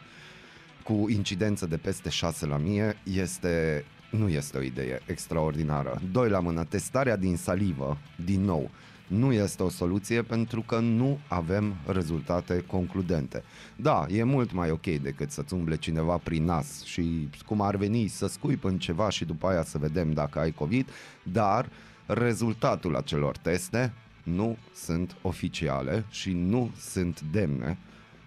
cu 0.86 1.06
incidență 1.10 1.66
de 1.66 1.78
peste 1.78 2.10
6 2.10 2.46
la 2.46 2.58
mie, 2.58 2.98
este 3.04 3.86
nu 4.10 4.30
este 4.30 4.58
o 4.58 4.62
idee 4.62 5.02
extraordinară. 5.06 6.02
Doi 6.12 6.30
la 6.30 6.40
mână, 6.40 6.64
testarea 6.64 7.16
din 7.16 7.38
salivă, 7.38 7.98
din 8.26 8.42
nou, 8.42 8.70
nu 9.08 9.34
este 9.34 9.64
o 9.64 9.70
soluție 9.70 10.22
pentru 10.22 10.62
că 10.62 10.80
nu 10.80 11.20
avem 11.28 11.76
rezultate 11.88 12.64
concludente. 12.68 13.44
Da, 13.76 14.06
e 14.10 14.24
mult 14.24 14.52
mai 14.52 14.72
ok 14.72 14.86
decât 14.86 15.32
să-ți 15.32 15.54
umble 15.54 15.76
cineva 15.76 16.18
prin 16.18 16.44
nas 16.44 16.84
și 16.84 17.30
cum 17.46 17.62
ar 17.62 17.76
veni 17.76 18.08
să 18.08 18.28
scuip 18.28 18.64
în 18.64 18.78
ceva 18.78 19.10
și 19.10 19.26
după 19.26 19.48
aia 19.48 19.64
să 19.64 19.78
vedem 19.78 20.12
dacă 20.12 20.40
ai 20.40 20.52
COVID, 20.52 20.90
dar 21.24 21.70
rezultatul 22.06 22.96
acelor 22.96 23.38
teste 23.38 23.94
nu 24.24 24.58
sunt 24.74 25.16
oficiale 25.22 26.06
și 26.10 26.32
nu 26.32 26.72
sunt 26.80 27.22
demne 27.22 27.78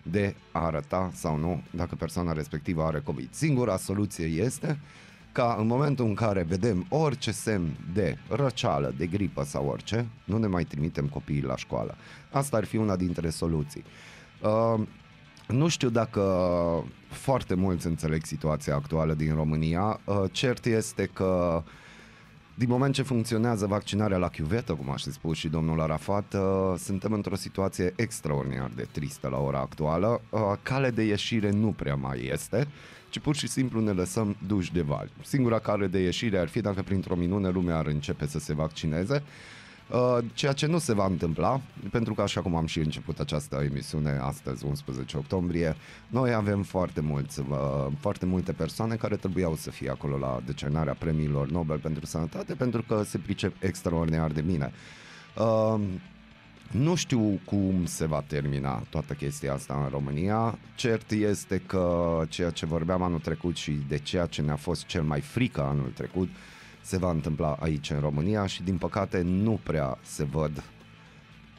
de 0.02 0.34
a 0.52 0.64
arăta 0.64 1.10
sau 1.14 1.36
nu 1.36 1.62
dacă 1.70 1.94
persoana 1.94 2.32
respectivă 2.32 2.82
are 2.82 3.00
COVID. 3.00 3.28
Singura 3.30 3.76
soluție 3.76 4.24
este 4.24 4.78
ca 5.32 5.56
în 5.58 5.66
momentul 5.66 6.04
în 6.04 6.14
care 6.14 6.42
vedem 6.42 6.86
orice 6.88 7.30
semn 7.30 7.76
de 7.92 8.18
răceală, 8.28 8.94
de 8.96 9.06
gripă 9.06 9.44
sau 9.44 9.66
orice, 9.66 10.06
nu 10.24 10.38
ne 10.38 10.46
mai 10.46 10.64
trimitem 10.64 11.06
copiii 11.06 11.42
la 11.42 11.56
școală. 11.56 11.96
Asta 12.30 12.56
ar 12.56 12.64
fi 12.64 12.76
una 12.76 12.96
dintre 12.96 13.30
soluții. 13.30 13.84
Uh, 14.42 14.86
nu 15.48 15.68
știu 15.68 15.88
dacă 15.88 16.22
foarte 17.08 17.54
mulți 17.54 17.86
înțeleg 17.86 18.24
situația 18.24 18.74
actuală 18.74 19.14
din 19.14 19.34
România. 19.34 20.00
Uh, 20.04 20.22
cert 20.32 20.64
este 20.64 21.10
că 21.12 21.62
uh, 21.64 21.70
din 22.58 22.68
moment 22.68 22.94
ce 22.94 23.02
funcționează 23.02 23.66
vaccinarea 23.66 24.16
la 24.16 24.28
chiuvetă, 24.28 24.74
cum 24.74 24.90
a 24.90 24.96
spus 24.96 25.36
și 25.36 25.48
domnul 25.48 25.80
Arafat, 25.80 26.34
uh, 26.34 26.74
suntem 26.78 27.12
într-o 27.12 27.34
situație 27.34 27.92
extraordinar 27.96 28.70
de 28.74 28.86
tristă 28.90 29.28
la 29.28 29.38
ora 29.38 29.58
actuală. 29.58 30.20
Uh, 30.30 30.40
cale 30.62 30.90
de 30.90 31.02
ieșire 31.02 31.50
nu 31.50 31.74
prea 31.76 31.94
mai 31.94 32.28
este, 32.32 32.68
ci 33.08 33.18
pur 33.18 33.36
și 33.36 33.48
simplu 33.48 33.80
ne 33.80 33.90
lăsăm 33.90 34.36
duși 34.46 34.72
de 34.72 34.80
vali. 34.80 35.10
Singura 35.24 35.58
cale 35.58 35.86
de 35.86 35.98
ieșire 35.98 36.38
ar 36.38 36.48
fi 36.48 36.60
dacă 36.60 36.82
printr-o 36.82 37.16
minune 37.16 37.48
lumea 37.48 37.76
ar 37.76 37.86
începe 37.86 38.26
să 38.26 38.38
se 38.38 38.54
vaccineze, 38.54 39.14
Uh, 39.14 39.57
ceea 40.34 40.52
ce 40.52 40.66
nu 40.66 40.78
se 40.78 40.94
va 40.94 41.06
întâmpla, 41.06 41.60
pentru 41.90 42.14
că 42.14 42.22
așa 42.22 42.40
cum 42.40 42.56
am 42.56 42.66
și 42.66 42.78
început 42.78 43.18
această 43.18 43.66
emisiune 43.70 44.18
astăzi, 44.22 44.64
11 44.64 45.16
octombrie, 45.16 45.76
noi 46.08 46.32
avem 46.32 46.62
foarte, 46.62 47.00
mulți, 47.00 47.40
uh, 47.40 47.86
foarte 48.00 48.26
multe 48.26 48.52
persoane 48.52 48.94
care 48.94 49.16
trebuiau 49.16 49.54
să 49.54 49.70
fie 49.70 49.90
acolo 49.90 50.18
la 50.18 50.40
decernarea 50.46 50.96
premiilor 50.98 51.48
Nobel 51.48 51.78
pentru 51.78 52.06
Sănătate, 52.06 52.54
pentru 52.54 52.82
că 52.82 53.02
se 53.02 53.18
pricep 53.18 53.62
extraordinar 53.62 54.30
de 54.30 54.40
bine. 54.40 54.72
Uh, 55.36 55.80
nu 56.70 56.94
știu 56.94 57.40
cum 57.44 57.84
se 57.84 58.06
va 58.06 58.24
termina 58.26 58.82
toată 58.90 59.12
chestia 59.12 59.52
asta 59.52 59.80
în 59.84 59.88
România. 59.90 60.58
Cert 60.74 61.10
este 61.10 61.62
că 61.66 62.22
ceea 62.28 62.50
ce 62.50 62.66
vorbeam 62.66 63.02
anul 63.02 63.18
trecut 63.18 63.56
și 63.56 63.78
de 63.88 63.98
ceea 63.98 64.26
ce 64.26 64.42
ne-a 64.42 64.56
fost 64.56 64.86
cel 64.86 65.02
mai 65.02 65.20
frică 65.20 65.62
anul 65.62 65.92
trecut, 65.94 66.28
uh, 66.28 66.57
se 66.88 66.96
va 66.96 67.10
întâmpla 67.10 67.56
aici 67.60 67.90
în 67.90 68.00
România 68.00 68.46
și 68.46 68.62
din 68.62 68.76
păcate 68.78 69.20
nu 69.22 69.60
prea 69.62 69.98
se 70.02 70.24
văd 70.24 70.64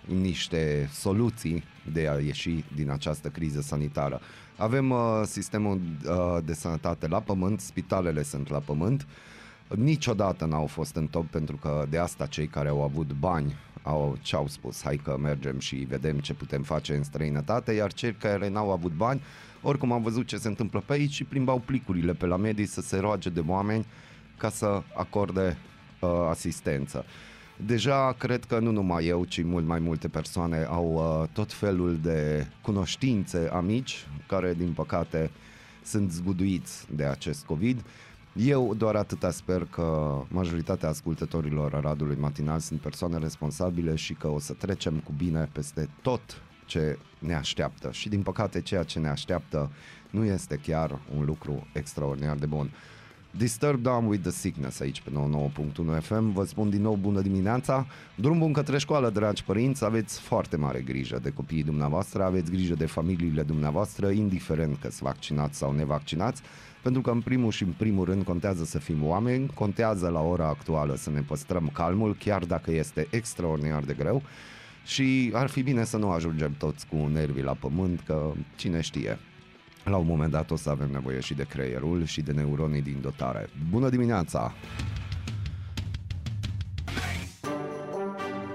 niște 0.06 0.90
soluții 0.92 1.64
de 1.92 2.08
a 2.08 2.20
ieși 2.20 2.64
din 2.76 2.90
această 2.90 3.28
criză 3.28 3.62
sanitară. 3.62 4.22
Avem 4.58 4.90
uh, 4.90 5.22
sistemul 5.26 5.82
uh, 6.06 6.38
de 6.46 6.54
sănătate 6.54 7.08
la 7.08 7.20
pământ, 7.20 7.60
spitalele 7.60 8.24
sunt 8.24 8.50
la 8.50 8.60
pământ, 8.60 9.08
niciodată 9.76 10.46
n-au 10.46 10.66
fost 10.66 10.96
în 10.96 11.08
top 11.08 11.26
pentru 11.26 11.56
că 11.56 11.86
de 11.90 11.98
asta 11.98 12.26
cei 12.26 12.48
care 12.48 12.70
au 12.70 12.84
avut 12.84 13.14
bani 13.20 13.56
au, 13.84 14.18
ce-au 14.22 14.48
spus, 14.48 14.84
hai 14.84 15.00
că 15.04 15.18
mergem 15.22 15.60
și 15.60 15.76
vedem 15.76 16.20
ce 16.20 16.34
putem 16.34 16.62
face 16.64 16.96
în 16.96 17.04
străinătate, 17.04 17.72
iar 17.72 17.94
cei 17.94 18.14
care 18.14 18.50
n-au 18.50 18.72
avut 18.72 18.92
bani, 18.92 19.22
oricum 19.62 19.92
am 19.92 20.02
văzut 20.02 20.28
ce 20.28 20.38
se 20.38 20.48
întâmplă 20.48 20.84
pe 20.86 20.94
aici 20.94 21.14
și 21.14 21.24
plimbau 21.24 21.60
plicurile 21.66 22.14
pe 22.14 22.26
la 22.26 22.38
medii 22.38 22.66
să 22.66 22.82
se 22.82 22.98
roage 22.98 23.30
de 23.30 23.44
oameni 23.48 23.86
ca 24.40 24.50
să 24.50 24.82
acorde 24.96 25.58
uh, 26.00 26.10
asistență. 26.30 27.06
Deja 27.66 28.16
cred 28.18 28.46
că 28.46 28.60
nu 28.60 28.72
numai 28.72 29.06
eu, 29.06 29.26
ci 29.26 29.44
mult 29.44 29.66
mai 29.66 29.80
multe 29.80 30.08
persoane 30.08 30.64
au 30.64 30.94
uh, 30.94 31.30
tot 31.34 31.54
felul 31.54 32.00
de 32.02 32.48
cunoștințe 32.62 33.50
amici 33.54 34.08
care, 34.28 34.54
din 34.54 34.72
păcate, 34.72 35.32
sunt 35.84 36.12
zguduiți 36.12 36.86
de 36.96 37.04
acest 37.04 37.46
COVID. 37.46 37.84
Eu 38.34 38.74
doar 38.74 38.96
atâta 38.96 39.32
sper 39.32 39.66
că 39.66 40.18
majoritatea 40.28 40.90
ascultătorilor 40.90 41.74
Aradului 41.74 42.16
Matinal 42.20 42.60
sunt 42.60 42.80
persoane 42.82 43.18
responsabile 43.18 43.96
și 43.96 44.14
că 44.14 44.28
o 44.28 44.40
să 44.40 44.54
trecem 44.54 45.00
cu 45.00 45.14
bine 45.18 45.50
peste 45.52 45.90
tot 46.02 46.22
ce 46.66 46.98
ne 47.20 47.36
așteaptă. 47.36 47.92
Și 47.92 48.10
din 48.10 48.22
păcate 48.22 48.62
ceea 48.62 48.84
ce 48.84 49.00
ne 49.00 49.10
așteaptă 49.10 49.72
nu 50.10 50.24
este 50.24 50.56
chiar 50.56 51.00
un 51.18 51.26
lucru 51.26 51.68
extraordinar 51.74 52.36
de 52.36 52.46
bun. 52.46 52.72
Disturb 53.32 53.82
Down 53.82 54.06
with 54.06 54.22
the 54.22 54.32
Sickness 54.32 54.80
aici 54.80 55.02
pe 55.02 55.12
99.1 55.12 56.02
FM. 56.02 56.32
Vă 56.32 56.46
spun 56.46 56.70
din 56.70 56.82
nou 56.82 56.96
bună 56.96 57.22
dimineața. 57.22 57.88
Drum 58.16 58.40
bun 58.40 58.54
către 58.54 58.78
școală, 58.78 59.10
dragi 59.10 59.44
părinți. 59.44 59.86
Aveți 59.86 60.20
foarte 60.20 60.58
mare 60.58 60.82
grijă 60.82 61.20
de 61.22 61.30
copiii 61.30 61.64
dumneavoastră, 61.64 62.24
aveți 62.24 62.52
grijă 62.52 62.76
de 62.76 62.86
familiile 62.86 63.44
dumneavoastră, 63.44 64.10
indiferent 64.10 64.78
că 64.80 64.90
sunt 64.90 65.02
vaccinați 65.02 65.58
sau 65.58 65.72
nevaccinați, 65.72 66.42
pentru 66.82 67.02
că 67.02 67.10
în 67.10 67.22
primul 67.22 67.52
și 67.52 67.64
în 67.64 67.74
primul 67.78 68.06
rând 68.06 68.24
contează 68.24 68.64
să 68.64 68.80
fim 68.80 69.06
oameni, 69.06 69.52
contează 69.54 70.08
la 70.08 70.22
ora 70.22 70.48
actuală 70.48 70.96
să 70.96 71.10
ne 71.10 71.22
păstrăm 71.22 71.70
calmul, 71.74 72.16
chiar 72.20 72.46
dacă 72.46 72.72
este 72.72 73.08
extraordinar 73.10 73.84
de 73.84 73.94
greu 73.94 74.22
și 74.86 75.32
ar 75.34 75.48
fi 75.48 75.62
bine 75.64 75.84
să 75.84 75.98
nu 75.98 76.10
ajungem 76.10 76.56
toți 76.58 76.88
cu 76.88 77.10
nervii 77.14 77.44
la 77.44 77.54
pământ, 77.60 78.02
că 78.06 78.32
cine 78.56 78.82
știe, 78.82 79.20
la 79.84 79.98
un 79.98 80.06
moment 80.06 80.32
dat 80.32 80.52
o 80.52 80.56
să 80.56 80.70
avem 80.70 80.90
nevoie 80.92 81.20
și 81.20 81.34
de 81.34 81.44
creierul 81.44 82.06
și 82.06 82.22
de 82.22 82.32
neuronii 82.32 82.82
din 82.82 82.98
dotare. 83.02 83.50
Bună 83.70 83.90
dimineața! 83.90 84.54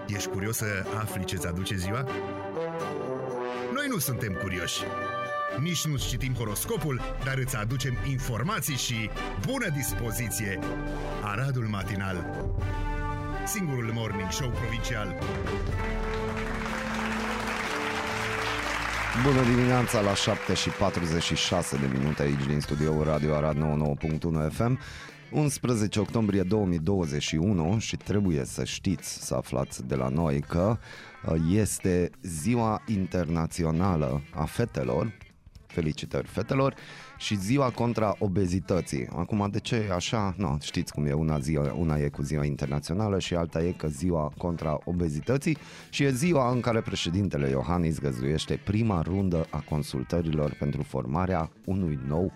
Ești 0.07 0.29
curios 0.29 0.57
să 0.57 0.87
afli 1.01 1.25
ce-ți 1.25 1.47
aduce 1.47 1.77
ziua? 1.77 2.03
Noi 3.75 3.87
nu 3.89 3.99
suntem 3.99 4.33
curioși. 4.33 4.83
Nici 5.61 5.87
nu 5.87 5.97
citim 5.97 6.35
horoscopul, 6.35 7.01
dar 7.25 7.39
îți 7.39 7.57
aducem 7.57 7.97
informații 8.09 8.77
și 8.77 9.11
bună 9.47 9.69
dispoziție. 9.69 10.59
Aradul 11.23 11.65
Matinal 11.65 12.47
Singurul 13.47 13.93
morning 13.93 14.31
show 14.31 14.51
provincial. 14.51 15.15
Bună 19.23 19.43
dimineața 19.43 20.01
la 20.01 20.15
7 20.15 20.55
și 20.55 20.69
46 20.69 21.77
de 21.77 21.99
minute 21.99 22.23
aici 22.23 22.47
din 22.47 22.61
studioul 22.61 23.05
Radio 23.05 23.35
Arad 23.35 23.57
99.1 23.57 24.53
FM. 24.53 24.79
11 25.31 26.01
octombrie 26.01 26.43
2021 26.43 27.79
și 27.79 27.97
trebuie 27.97 28.45
să 28.45 28.65
știți, 28.65 29.27
să 29.27 29.35
aflați 29.35 29.87
de 29.87 29.95
la 29.95 30.09
noi 30.09 30.41
că 30.41 30.79
uh, 31.27 31.35
este 31.51 32.11
ziua 32.23 32.83
internațională 32.87 34.23
a 34.35 34.45
fetelor, 34.45 35.19
felicitări 35.67 36.27
fetelor, 36.27 36.75
și 37.25 37.37
ziua 37.37 37.71
contra 37.71 38.17
obezității. 38.19 39.09
Acum, 39.17 39.49
de 39.51 39.59
ce 39.59 39.75
e 39.75 39.93
așa? 39.93 40.35
Nu, 40.37 40.59
știți 40.61 40.93
cum 40.93 41.07
e, 41.07 41.13
una, 41.13 41.39
ziua, 41.39 41.73
una 41.73 41.97
e 41.97 42.09
cu 42.09 42.23
ziua 42.23 42.45
internațională 42.45 43.19
și 43.19 43.35
alta 43.35 43.63
e 43.63 43.71
că 43.77 43.89
ziua 43.89 44.33
contra 44.39 44.79
obezității 44.85 45.57
și 45.91 46.03
e 46.05 46.11
ziua 46.11 46.51
în 46.51 46.61
care 46.61 46.81
președintele 46.81 47.49
Iohannis 47.49 48.01
găzduiește 48.01 48.61
prima 48.65 49.01
rundă 49.01 49.47
a 49.51 49.65
consultărilor 49.69 50.57
pentru 50.59 50.83
formarea 50.83 51.51
unui 51.65 51.99
nou 52.07 52.33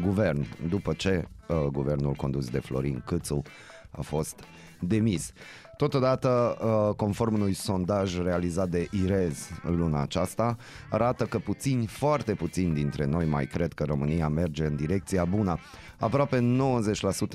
guvern, 0.00 0.46
după 0.68 0.92
ce 0.92 1.28
uh, 1.48 1.56
guvernul 1.72 2.12
condus 2.12 2.48
de 2.48 2.58
Florin 2.58 3.02
Câțu 3.06 3.42
a 3.90 4.00
fost 4.00 4.40
demis. 4.80 5.32
Totodată, 5.82 6.58
uh, 6.60 6.94
conform 6.94 7.34
unui 7.34 7.52
sondaj 7.52 8.20
realizat 8.20 8.68
de 8.68 8.88
IREZ 8.90 9.48
luna 9.62 10.02
aceasta, 10.02 10.56
arată 10.90 11.24
că 11.24 11.38
puțini, 11.38 11.86
foarte 11.86 12.34
puțini 12.34 12.74
dintre 12.74 13.04
noi 13.04 13.26
mai 13.26 13.46
cred 13.46 13.72
că 13.72 13.84
România 13.84 14.28
merge 14.28 14.64
în 14.64 14.76
direcția 14.76 15.24
bună. 15.24 15.58
Aproape 15.98 16.56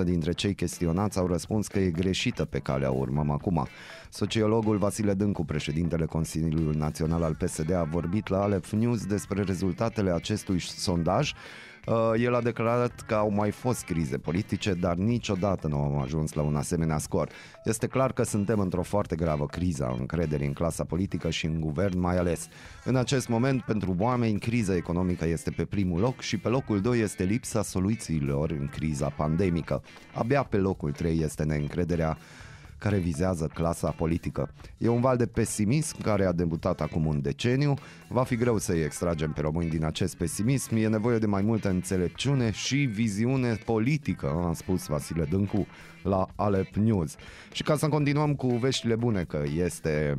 90% 0.01 0.04
dintre 0.04 0.32
cei 0.32 0.54
chestionați 0.54 1.18
au 1.20 1.27
răspuns 1.27 1.68
că 1.68 1.80
e 1.80 1.89
greșită 1.89 2.46
pe 2.46 2.60
calea 2.60 2.92
urmăm 2.92 3.30
acum. 3.30 3.68
Sociologul 4.10 4.77
Vasile 4.77 5.13
Dâncu, 5.13 5.46
președintele 5.46 6.06
Consiliului 6.06 6.77
Național 6.77 7.24
al 7.24 7.36
PSD, 7.36 7.74
a 7.74 7.84
vorbit 7.84 8.27
la 8.27 8.42
Alep 8.42 8.66
News 8.66 9.06
despre 9.06 9.42
rezultatele 9.42 10.12
acestui 10.12 10.60
sondaj 10.60 11.32
Uh, 11.32 11.68
el 12.17 12.36
a 12.36 12.41
declarat 12.41 13.01
că 13.08 13.13
au 13.13 13.29
mai 13.29 13.51
fost 13.51 13.84
crize 13.84 14.17
politice, 14.17 14.74
dar 14.74 14.96
niciodată 14.96 15.67
nu 15.67 15.77
am 15.77 15.98
ajuns 15.98 16.34
la 16.34 16.41
un 16.41 16.56
asemenea 16.56 16.98
scor. 16.98 17.29
Este 17.63 17.88
clar 17.88 18.13
că 18.13 18.24
suntem 18.24 18.60
într-o 18.60 18.82
foarte 18.82 19.15
gravă 19.15 19.46
criză 19.46 19.86
a 19.86 19.96
încrederii 20.00 20.48
în 20.48 20.53
clasa 20.53 20.84
politică 20.84 21.29
și 21.29 21.46
în 21.46 21.60
guvern 21.60 22.00
mai 22.00 22.17
ales. 22.17 22.48
În 22.84 22.96
acest 22.96 23.27
moment, 23.27 23.62
pentru 23.62 23.96
oameni, 24.00 24.39
criza 24.39 24.75
economică 24.75 25.25
este 25.25 25.51
pe 25.51 25.65
primul 25.65 26.00
loc 26.00 26.22
și 26.22 26.38
pe 26.38 26.48
locul 26.48 26.82
2 26.82 27.00
este 27.00 27.24
lipsa 27.24 27.62
soluțiilor 27.62 28.50
în 28.51 28.67
criza 28.67 29.10
pandemică. 29.10 29.82
Abia 30.13 30.44
pe 30.44 30.58
locul 30.58 30.91
3 30.91 31.20
este 31.22 31.44
neîncrederea 31.44 32.17
care 32.78 32.98
vizează 32.98 33.50
clasa 33.54 33.92
politică. 33.92 34.54
E 34.78 34.88
un 34.88 35.02
val 35.02 35.18
de 35.18 35.26
pesimism 35.26 36.02
care 36.02 36.26
a 36.26 36.32
debutat 36.32 36.82
acum 36.82 37.06
un 37.06 37.22
deceniu. 37.22 37.74
Va 38.08 38.24
fi 38.24 38.36
greu 38.36 38.58
să-i 38.58 38.82
extragem 38.82 39.32
pe 39.32 39.42
români 39.42 39.70
din 39.70 39.84
acest 39.84 40.16
pesimism. 40.16 40.76
E 40.76 40.88
nevoie 40.88 41.18
de 41.18 41.26
mai 41.26 41.42
multă 41.42 41.70
înțelepciune 41.70 42.52
și 42.52 42.76
viziune 42.76 43.54
politică, 43.66 44.46
a 44.50 44.54
spus 44.54 44.86
Vasile 44.86 45.24
Dâncu 45.24 45.68
la 46.04 46.28
Alep 46.36 46.74
News. 46.74 47.16
Și 47.52 47.64
ca 47.64 47.76
să 47.76 47.88
continuăm 47.88 48.36
cu 48.36 48.48
veștile 48.48 48.96
bune 48.96 49.24
că 49.24 49.44
este 49.56 50.16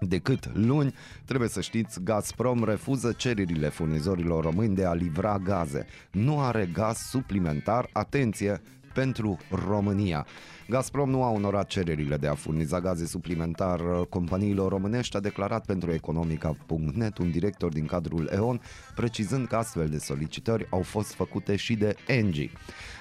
decât 0.00 0.56
luni, 0.56 0.94
trebuie 1.24 1.48
să 1.48 1.60
știți, 1.60 2.02
Gazprom 2.02 2.64
refuză 2.64 3.12
cererile 3.12 3.68
furnizorilor 3.68 4.44
români 4.44 4.74
de 4.74 4.84
a 4.84 4.94
livra 4.94 5.38
gaze. 5.38 5.86
Nu 6.10 6.40
are 6.40 6.68
gaz 6.72 6.96
suplimentar, 6.96 7.88
atenție, 7.92 8.60
pentru 8.98 9.38
România. 9.68 10.26
Gazprom 10.68 11.10
nu 11.10 11.22
a 11.22 11.30
onorat 11.30 11.66
cererile 11.66 12.16
de 12.16 12.26
a 12.26 12.34
furniza 12.34 12.80
gaze 12.80 13.06
suplimentar 13.06 13.80
companiilor 14.08 14.70
românești, 14.70 15.16
a 15.16 15.20
declarat 15.20 15.64
pentru 15.64 15.92
Economica.net 15.92 17.18
un 17.18 17.30
director 17.30 17.72
din 17.72 17.86
cadrul 17.86 18.28
EON, 18.32 18.60
precizând 18.94 19.46
că 19.46 19.56
astfel 19.56 19.88
de 19.88 19.98
solicitări 19.98 20.66
au 20.70 20.82
fost 20.82 21.14
făcute 21.14 21.56
și 21.56 21.74
de 21.74 21.96
Engie. 22.06 22.50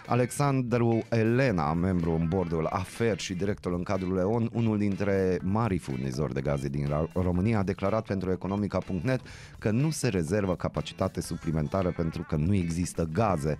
Alexandru 0.07 1.03
Elena, 1.09 1.73
membru 1.73 2.11
în 2.11 2.27
bordul 2.27 2.65
AFER 2.65 3.19
și 3.19 3.33
director 3.33 3.73
în 3.73 3.83
cadrul 3.83 4.17
EON, 4.17 4.49
unul 4.53 4.77
dintre 4.77 5.39
marii 5.43 5.77
furnizori 5.77 6.33
de 6.33 6.41
gaze 6.41 6.67
din 6.67 7.09
România, 7.13 7.59
a 7.59 7.63
declarat 7.63 8.05
pentru 8.05 8.31
Economica.net 8.31 9.21
că 9.59 9.71
nu 9.71 9.89
se 9.89 10.07
rezervă 10.07 10.55
capacitate 10.55 11.21
suplimentară 11.21 11.93
pentru 11.95 12.25
că 12.27 12.35
nu 12.35 12.55
există 12.55 13.09
gaze 13.13 13.57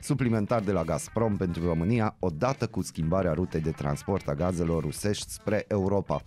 suplimentar 0.00 0.60
de 0.60 0.72
la 0.72 0.84
Gazprom 0.84 1.36
pentru 1.36 1.66
România, 1.66 2.16
odată 2.18 2.66
cu 2.66 2.82
schimbarea 2.82 3.32
rutei 3.32 3.60
de 3.60 3.70
transport 3.70 4.28
a 4.28 4.34
gazelor 4.34 4.82
rusești 4.82 5.30
spre 5.30 5.64
Europa. 5.68 6.22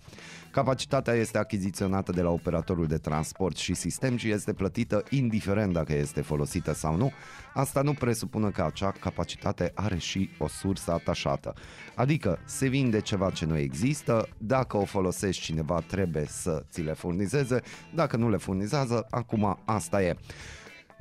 Capacitatea 0.50 1.14
este 1.14 1.38
achiziționată 1.38 2.12
de 2.12 2.22
la 2.22 2.30
operatorul 2.30 2.86
de 2.86 2.98
transport 2.98 3.56
și 3.56 3.74
sistem 3.74 4.16
și 4.16 4.30
este 4.30 4.52
plătită 4.52 5.02
indiferent 5.10 5.72
dacă 5.72 5.92
este 5.92 6.20
folosită 6.20 6.72
sau 6.72 6.96
nu. 6.96 7.12
Asta 7.54 7.82
nu 7.82 7.92
presupune 7.92 8.50
că 8.50 8.62
acea 8.62 8.90
capacitate 8.90 9.72
are 9.74 9.98
și 9.98 10.30
o 10.38 10.48
sursă 10.48 10.92
atașată. 10.92 11.54
Adică 11.94 12.38
se 12.44 12.68
vinde 12.68 13.00
ceva 13.00 13.30
ce 13.30 13.44
nu 13.46 13.56
există, 13.56 14.28
dacă 14.38 14.76
o 14.76 14.84
folosești 14.84 15.42
cineva 15.42 15.80
trebuie 15.86 16.26
să 16.28 16.64
ți 16.70 16.80
le 16.80 16.92
furnizeze, 16.92 17.60
dacă 17.94 18.16
nu 18.16 18.30
le 18.30 18.36
furnizează, 18.36 19.06
acum 19.10 19.58
asta 19.64 20.02
e. 20.02 20.16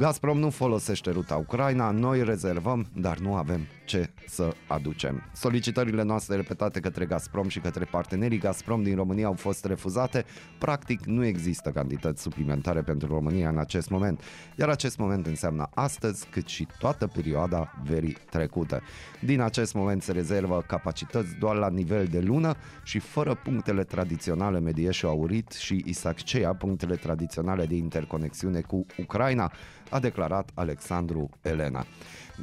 Gazprom 0.04 0.40
nu 0.40 0.50
folosește 0.50 1.10
ruta 1.12 1.36
Ucraina, 1.36 1.92
noi 1.92 2.24
rezervăm, 2.24 2.88
dar 2.96 3.18
nu 3.18 3.36
avem 3.36 3.68
ce 3.86 4.10
să 4.28 4.54
aducem. 4.68 5.30
Solicitările 5.34 6.04
noastre 6.04 6.36
repetate 6.36 6.80
către 6.80 7.06
Gazprom 7.06 7.48
și 7.48 7.60
către 7.60 7.86
partenerii 7.86 8.38
Gazprom 8.38 8.84
din 8.84 8.96
România 8.96 9.26
au 9.26 9.34
fost 9.34 9.66
refuzate. 9.66 10.26
Practic 10.58 11.06
nu 11.06 11.26
există 11.26 11.70
cantități 11.70 12.22
suplimentare 12.22 12.82
pentru 12.82 13.08
România 13.08 13.50
în 13.50 13.58
acest 13.58 13.90
moment, 13.90 14.24
iar 14.56 14.70
acest 14.70 14.98
moment 14.98 15.28
înseamnă 15.28 15.70
astăzi 15.74 16.28
cât 16.28 16.48
și 16.48 16.68
toată 16.80 17.08
perioada 17.08 17.74
verii 17.84 18.18
trecute. 18.30 18.82
Din 19.22 19.42
acest 19.42 19.74
moment 19.74 20.04
se 20.04 20.12
rezervă 20.12 20.64
capacități 20.68 21.36
doar 21.40 21.56
la 21.56 21.70
nivel 21.70 22.06
de 22.06 22.20
lună 22.20 22.56
și 22.84 23.00
fără 23.00 23.36
punctele 23.36 23.84
tradiționale 23.84 24.60
Medieșu 24.60 25.08
Aurit 25.08 25.52
și 25.52 25.84
Isaccea, 25.86 26.54
punctele 26.54 26.96
tradiționale 26.96 27.66
de 27.66 27.76
interconexiune 27.76 28.62
cu 28.62 28.86
Ucraina, 28.98 29.52
a 29.94 30.00
declarat 30.00 30.50
Alexandru 30.54 31.30
Elena. 31.42 31.86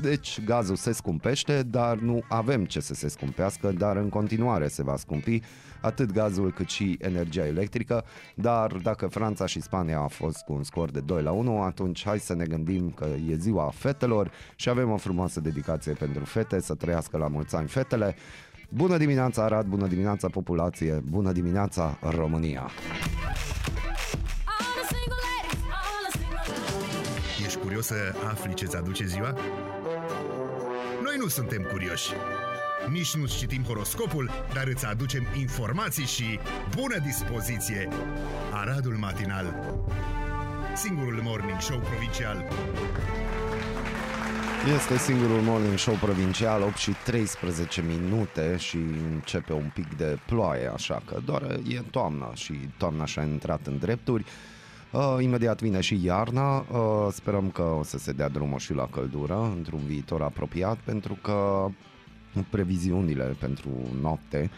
Deci 0.01 0.45
gazul 0.45 0.77
se 0.77 0.93
scumpește, 0.93 1.63
dar 1.63 1.97
nu 1.97 2.23
avem 2.29 2.65
ce 2.65 2.81
să 2.81 2.95
se 2.95 3.09
scumpească, 3.09 3.73
dar 3.73 3.97
în 3.97 4.09
continuare 4.09 4.69
se 4.69 4.83
va 4.83 4.97
scumpi 4.97 5.41
atât 5.81 6.13
gazul 6.13 6.53
cât 6.53 6.69
și 6.69 6.99
energia 7.01 7.47
electrică, 7.47 8.05
dar 8.35 8.73
dacă 8.73 9.07
Franța 9.07 9.47
și 9.47 9.61
Spania 9.61 9.99
a 9.99 10.07
fost 10.07 10.45
cu 10.45 10.53
un 10.53 10.63
scor 10.63 10.91
de 10.91 11.01
2 11.01 11.23
la 11.23 11.31
1, 11.31 11.63
atunci 11.63 12.05
hai 12.05 12.19
să 12.19 12.35
ne 12.35 12.45
gândim 12.45 12.91
că 12.91 13.07
e 13.29 13.37
ziua 13.37 13.71
fetelor 13.75 14.31
și 14.57 14.69
avem 14.69 14.91
o 14.91 14.97
frumoasă 14.97 15.41
dedicație 15.41 15.93
pentru 15.93 16.25
fete, 16.25 16.61
să 16.61 16.75
trăiască 16.75 17.17
la 17.17 17.29
mulți 17.29 17.57
ani 17.57 17.69
fetele. 17.69 18.17
Bună 18.69 18.97
dimineața 18.97 19.45
Arad, 19.45 19.67
bună 19.67 19.87
dimineața 19.87 20.29
populație, 20.29 21.03
bună 21.11 21.33
dimineața 21.33 21.99
România! 22.01 22.71
Curios 27.71 27.87
să 27.87 28.15
afli 28.29 28.55
ce-ți 28.55 28.77
aduce 28.77 29.07
ziua? 29.07 29.33
Noi 31.03 31.17
nu 31.19 31.29
suntem 31.29 31.63
curioși. 31.63 32.13
Nici 32.89 33.15
nu 33.15 33.27
citim 33.27 33.63
horoscopul, 33.63 34.31
dar 34.53 34.67
îți 34.67 34.87
aducem 34.87 35.27
informații 35.39 36.05
și 36.05 36.39
bună 36.77 36.99
dispoziție. 36.99 37.89
Aradul 38.53 38.93
Matinal 38.93 39.77
Singurul 40.75 41.21
Morning 41.23 41.61
Show 41.61 41.79
Provincial 41.79 42.45
este 44.75 44.99
singurul 44.99 45.41
morning 45.41 45.79
show 45.79 45.95
provincial, 45.95 46.63
8 46.63 46.77
și 46.77 46.91
13 47.05 47.83
minute 47.83 48.57
și 48.57 48.77
începe 49.13 49.53
un 49.53 49.71
pic 49.75 49.97
de 49.97 50.19
ploaie, 50.27 50.71
așa 50.73 51.03
că 51.07 51.21
doar 51.25 51.43
e 51.69 51.81
toamna 51.91 52.35
și 52.35 52.53
toamna 52.77 53.05
și-a 53.05 53.23
intrat 53.23 53.67
în 53.67 53.79
drepturi. 53.79 54.25
Uh, 54.93 55.17
imediat 55.21 55.61
vine 55.61 55.81
și 55.81 56.05
iarna, 56.05 56.59
uh, 56.59 57.09
sperăm 57.13 57.51
că 57.51 57.63
o 57.63 57.83
să 57.83 57.99
se 57.99 58.13
dea 58.13 58.29
drumul 58.29 58.59
și 58.59 58.75
la 58.75 58.87
căldură 58.87 59.53
într-un 59.57 59.81
viitor 59.87 60.23
apropiat, 60.23 60.77
pentru 60.77 61.19
că 61.23 61.69
previziunile 62.51 63.37
pentru 63.39 63.71
noapte 64.01 64.51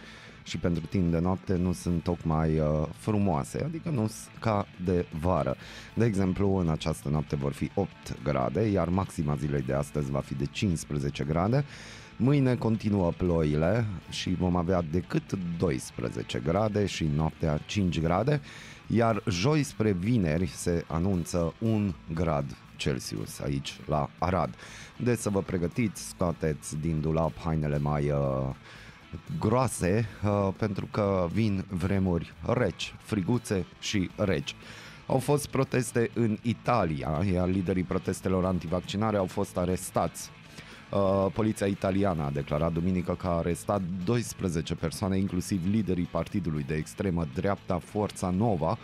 și 0.43 0.59
pentru 0.59 0.87
timp 0.87 1.11
de 1.11 1.19
noapte 1.19 1.57
nu 1.57 1.73
sunt 1.73 2.03
tocmai 2.03 2.59
uh, 2.59 2.67
frumoase, 2.97 3.63
adică 3.65 3.89
nu 3.89 4.11
ca 4.41 4.67
de 4.85 5.07
vară. 5.21 5.57
De 5.95 6.05
exemplu, 6.05 6.57
în 6.57 6.69
această 6.69 7.09
noapte 7.09 7.37
vor 7.37 7.53
fi 7.53 7.71
8 7.75 7.91
grade, 8.23 8.61
iar 8.61 8.89
maxima 8.89 9.35
zilei 9.35 9.63
de 9.63 9.73
astăzi 9.73 10.11
va 10.11 10.21
fi 10.21 10.35
de 10.35 10.47
15 10.51 11.25
grade. 11.25 11.65
Mâine 12.17 12.55
continuă 12.55 13.13
ploile 13.17 13.85
și 14.11 14.35
vom 14.35 14.57
avea 14.57 14.83
decât 14.91 15.39
12 15.59 16.39
grade 16.45 16.87
și 16.87 17.11
noaptea 17.17 17.61
5 17.67 18.01
grade 18.01 18.41
iar 18.95 19.23
joi 19.29 19.63
spre 19.63 19.93
vineri 19.93 20.47
se 20.47 20.85
anunță 20.87 21.55
un 21.59 21.95
grad 22.15 22.57
Celsius 22.77 23.41
aici 23.41 23.79
la 23.87 24.11
Arad. 24.19 24.55
Deci 24.97 25.19
să 25.19 25.31
vă 25.31 25.43
pregătiți, 25.43 26.09
scoateți 26.09 26.77
din 26.77 27.01
dulap 27.01 27.33
hainele 27.45 27.79
mai 27.79 28.11
uh, 28.11 28.19
groase 29.39 30.09
uh, 30.25 30.49
pentru 30.57 30.89
că 30.91 31.29
vin 31.33 31.65
vremuri 31.69 32.35
reci, 32.47 32.95
friguțe 32.99 33.67
și 33.81 34.11
reci. 34.17 34.55
Au 35.07 35.19
fost 35.19 35.47
proteste 35.47 36.11
în 36.15 36.39
Italia, 36.43 37.23
iar 37.33 37.49
liderii 37.49 37.83
protestelor 37.83 38.45
antivaccinare 38.45 39.17
au 39.17 39.27
fost 39.27 39.57
arestați. 39.57 40.31
Uh, 40.93 41.27
poliția 41.33 41.67
italiană 41.67 42.23
a 42.23 42.31
declarat 42.31 42.73
duminică 42.73 43.15
că 43.15 43.27
a 43.27 43.37
arestat 43.37 43.83
12 44.05 44.75
persoane, 44.75 45.19
inclusiv 45.19 45.61
liderii 45.71 46.09
partidului 46.11 46.65
de 46.67 46.75
extremă 46.75 47.27
dreapta 47.35 47.79
Forța 47.79 48.31
Nova, 48.31 48.79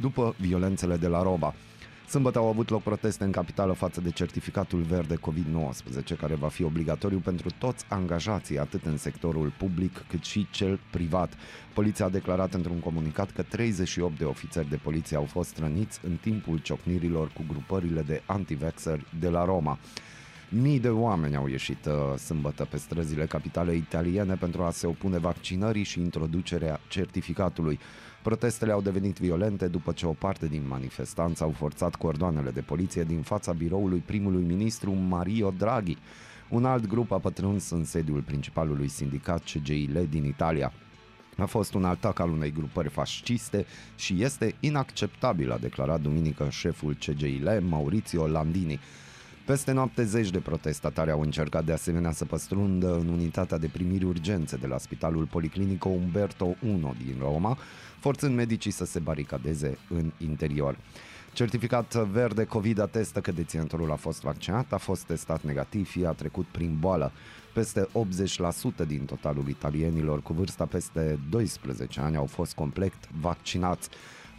după 0.00 0.34
violențele 0.40 0.96
de 0.96 1.06
la 1.06 1.22
Roma. 1.22 1.54
Sâmbătă 2.08 2.38
au 2.38 2.46
avut 2.48 2.68
loc 2.68 2.82
proteste 2.82 3.24
în 3.24 3.30
capitală 3.30 3.72
față 3.72 4.00
de 4.00 4.10
certificatul 4.10 4.80
verde 4.80 5.14
COVID-19, 5.14 6.18
care 6.18 6.34
va 6.34 6.48
fi 6.48 6.62
obligatoriu 6.62 7.18
pentru 7.18 7.48
toți 7.58 7.84
angajații, 7.88 8.58
atât 8.58 8.84
în 8.84 8.96
sectorul 8.96 9.52
public 9.58 10.04
cât 10.08 10.24
și 10.24 10.46
cel 10.50 10.80
privat. 10.90 11.32
Poliția 11.74 12.04
a 12.04 12.08
declarat 12.08 12.54
într-un 12.54 12.78
comunicat 12.78 13.30
că 13.30 13.42
38 13.42 14.18
de 14.18 14.24
ofițeri 14.24 14.68
de 14.68 14.76
poliție 14.76 15.16
au 15.16 15.24
fost 15.24 15.58
răniți 15.58 16.00
în 16.02 16.16
timpul 16.20 16.58
ciocnirilor 16.58 17.28
cu 17.28 17.44
grupările 17.48 18.02
de 18.02 18.22
antivaxeri 18.26 19.06
de 19.20 19.28
la 19.28 19.44
Roma. 19.44 19.78
Mii 20.50 20.80
de 20.80 20.88
oameni 20.88 21.36
au 21.36 21.46
ieșit 21.46 21.86
uh, 21.86 22.18
sâmbătă 22.18 22.64
pe 22.64 22.76
străzile 22.76 23.26
capitale 23.26 23.74
italiene 23.74 24.34
pentru 24.34 24.62
a 24.62 24.70
se 24.70 24.86
opune 24.86 25.18
vaccinării 25.18 25.82
și 25.82 26.00
introducerea 26.00 26.80
certificatului. 26.88 27.78
Protestele 28.22 28.72
au 28.72 28.80
devenit 28.80 29.18
violente 29.18 29.66
după 29.66 29.92
ce 29.92 30.06
o 30.06 30.12
parte 30.12 30.46
din 30.46 30.68
manifestanți 30.68 31.42
au 31.42 31.50
forțat 31.50 31.94
cordoanele 31.94 32.50
de 32.50 32.60
poliție 32.60 33.02
din 33.04 33.22
fața 33.22 33.52
biroului 33.52 34.02
primului 34.06 34.42
ministru 34.42 34.92
Mario 34.92 35.50
Draghi. 35.58 35.96
Un 36.50 36.64
alt 36.64 36.86
grup 36.86 37.12
a 37.12 37.18
pătruns 37.18 37.70
în 37.70 37.84
sediul 37.84 38.20
principalului 38.20 38.88
sindicat 38.88 39.42
CGIL 39.42 40.06
din 40.10 40.24
Italia. 40.24 40.72
A 41.36 41.46
fost 41.46 41.74
un 41.74 41.84
atac 41.84 42.18
al 42.18 42.30
unei 42.30 42.52
grupări 42.52 42.88
fasciste 42.88 43.66
și 43.96 44.22
este 44.22 44.54
inacceptabil, 44.60 45.52
a 45.52 45.58
declarat 45.58 46.00
duminică 46.00 46.48
șeful 46.50 46.94
CGIL, 46.94 47.62
Maurizio 47.68 48.26
Landini. 48.26 48.80
Peste 49.48 49.72
noapte 49.72 50.04
zeci 50.04 50.30
de 50.30 50.38
protestatari 50.38 51.10
au 51.10 51.20
încercat 51.20 51.64
de 51.64 51.72
asemenea 51.72 52.12
să 52.12 52.24
păstrundă 52.24 52.98
în 52.98 53.08
unitatea 53.08 53.58
de 53.58 53.66
primiri 53.66 54.04
urgențe 54.04 54.56
de 54.56 54.66
la 54.66 54.78
Spitalul 54.78 55.26
Policlinico 55.26 55.88
Umberto 55.88 56.56
I 56.62 56.80
din 57.04 57.16
Roma, 57.18 57.58
forțând 58.00 58.34
medicii 58.34 58.70
să 58.70 58.84
se 58.84 58.98
baricadeze 58.98 59.78
în 59.88 60.12
interior. 60.18 60.78
Certificat 61.32 61.94
verde 61.94 62.44
COVID 62.44 62.78
atestă 62.78 63.20
că 63.20 63.32
deținătorul 63.32 63.90
a 63.90 63.96
fost 63.96 64.22
vaccinat, 64.22 64.72
a 64.72 64.76
fost 64.76 65.02
testat 65.02 65.42
negativ, 65.42 65.88
fie 65.88 66.06
a 66.06 66.12
trecut 66.12 66.46
prin 66.46 66.76
boală. 66.80 67.12
Peste 67.54 67.88
80% 68.84 68.86
din 68.86 69.04
totalul 69.04 69.48
italienilor 69.48 70.22
cu 70.22 70.32
vârsta 70.32 70.64
peste 70.64 71.18
12 71.30 72.00
ani 72.00 72.16
au 72.16 72.26
fost 72.26 72.54
complet 72.54 72.92
vaccinați. 73.20 73.88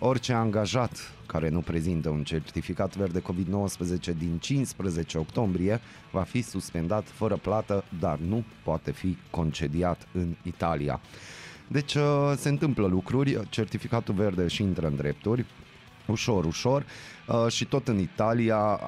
Orice 0.02 0.34
angajat 0.34 1.12
care 1.26 1.50
nu 1.50 1.60
prezintă 1.60 2.10
un 2.10 2.24
certificat 2.24 2.96
verde 2.96 3.22
COVID-19 3.22 4.18
din 4.18 4.38
15 4.40 5.18
octombrie 5.18 5.80
va 6.12 6.22
fi 6.22 6.42
suspendat 6.42 7.08
fără 7.08 7.36
plată, 7.36 7.84
dar 8.00 8.18
nu 8.18 8.44
poate 8.64 8.92
fi 8.92 9.18
concediat 9.30 10.08
în 10.14 10.36
Italia. 10.44 11.02
Deci 11.68 11.94
uh, 11.94 12.34
se 12.36 12.50
întâmplă 12.50 12.88
lucruri, 12.88 13.50
certificatul 13.50 14.14
verde 14.14 14.48
și 14.48 14.64
intră 14.64 14.88
în 14.88 14.96
drepturi, 14.96 15.46
ușor, 16.10 16.46
ușor 16.46 16.86
uh, 17.28 17.52
și 17.52 17.66
tot 17.66 17.88
în 17.88 18.00
Italia 18.00 18.80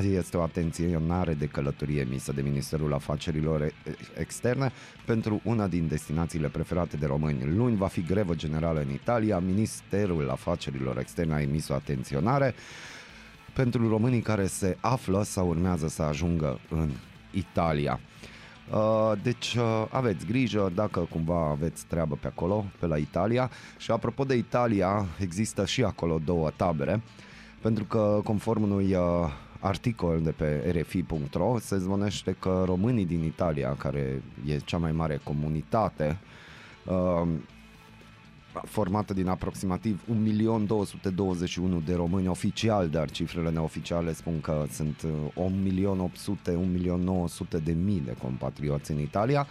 este 0.00 0.36
o 0.36 0.42
atenționare 0.42 1.34
de 1.34 1.46
călătorie 1.46 2.00
emisă 2.00 2.32
de 2.32 2.42
Ministerul 2.42 2.92
Afacerilor 2.92 3.72
Externe 4.18 4.72
pentru 5.04 5.40
una 5.44 5.66
din 5.66 5.88
destinațiile 5.88 6.48
preferate 6.48 6.96
de 6.96 7.06
români. 7.06 7.56
Luni 7.56 7.76
va 7.76 7.86
fi 7.86 8.02
grevă 8.02 8.34
generală 8.34 8.80
în 8.80 8.92
Italia, 8.92 9.38
Ministerul 9.38 10.30
Afacerilor 10.30 10.98
Externe 10.98 11.34
a 11.34 11.40
emis 11.40 11.68
o 11.68 11.74
atenționare 11.74 12.54
pentru 13.52 13.88
românii 13.88 14.20
care 14.20 14.46
se 14.46 14.76
află 14.80 15.22
sau 15.22 15.48
urmează 15.48 15.88
să 15.88 16.02
ajungă 16.02 16.60
în 16.68 16.90
Italia. 17.30 18.00
Uh, 18.02 18.36
deci 19.22 19.54
uh, 19.54 19.84
aveți 19.90 20.26
grijă 20.26 20.72
dacă 20.74 21.00
cumva 21.10 21.48
aveți 21.50 21.86
treabă 21.86 22.18
pe 22.20 22.26
acolo, 22.26 22.64
pe 22.78 22.86
la 22.86 22.96
Italia. 22.96 23.50
Și 23.78 23.90
apropo 23.90 24.24
de 24.24 24.34
Italia, 24.34 25.06
există 25.18 25.66
și 25.66 25.84
acolo 25.84 26.20
două 26.24 26.50
tabere, 26.56 27.00
pentru 27.60 27.84
că 27.84 28.20
conform 28.24 28.62
unui 28.62 28.94
uh, 28.94 29.00
articol 29.60 30.20
de 30.22 30.30
pe 30.30 30.74
rfi.ro 30.80 31.58
se 31.58 31.78
zvonește 31.78 32.36
că 32.38 32.62
românii 32.66 33.06
din 33.06 33.24
Italia, 33.24 33.74
care 33.78 34.22
e 34.46 34.56
cea 34.56 34.78
mai 34.78 34.92
mare 34.92 35.20
comunitate, 35.24 36.18
formată 38.52 39.14
din 39.14 39.28
aproximativ 39.28 40.02
1.221.000 40.10 41.84
de 41.84 41.94
români 41.94 42.28
oficial, 42.28 42.88
dar 42.88 43.10
cifrele 43.10 43.50
neoficiale 43.50 44.12
spun 44.12 44.40
că 44.40 44.64
sunt 44.70 45.02
1.800.000, 45.02 45.34
uh, 45.34 47.28
1.900.000 47.48 47.62
de 47.64 47.72
mii 47.72 48.02
de 48.04 48.14
compatrioți 48.22 48.90
în 48.90 48.98
Italia. 48.98 49.46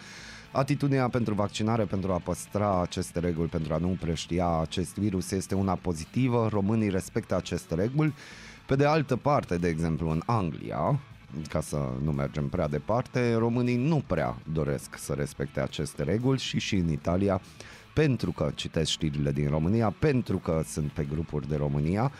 Atitudinea 0.51 1.09
pentru 1.09 1.33
vaccinare, 1.33 1.83
pentru 1.83 2.11
a 2.11 2.21
păstra 2.23 2.81
aceste 2.81 3.19
reguli, 3.19 3.47
pentru 3.47 3.73
a 3.73 3.77
nu 3.77 3.97
preștia 3.99 4.47
acest 4.47 4.97
virus 4.97 5.31
este 5.31 5.55
una 5.55 5.75
pozitivă. 5.75 6.47
Românii 6.51 6.89
respectă 6.89 7.35
aceste 7.35 7.75
reguli. 7.75 8.13
Pe 8.65 8.75
de 8.75 8.85
altă 8.85 9.15
parte, 9.15 9.57
de 9.57 9.67
exemplu, 9.67 10.09
în 10.09 10.21
Anglia, 10.25 10.99
ca 11.49 11.61
să 11.61 11.89
nu 12.03 12.11
mergem 12.11 12.47
prea 12.47 12.67
departe, 12.67 13.33
românii 13.33 13.75
nu 13.75 14.03
prea 14.07 14.35
doresc 14.53 14.97
să 14.97 15.13
respecte 15.13 15.59
aceste 15.59 16.03
reguli 16.03 16.39
și 16.39 16.59
și 16.59 16.75
în 16.75 16.91
Italia 16.91 17.41
pentru 17.97 18.31
că 18.31 18.51
citesc 18.55 18.89
știrile 18.89 19.31
din 19.31 19.49
România, 19.49 19.95
pentru 19.99 20.37
că 20.37 20.61
sunt 20.65 20.91
pe 20.91 21.07
grupuri 21.09 21.47
de 21.47 21.55
România, 21.55 22.11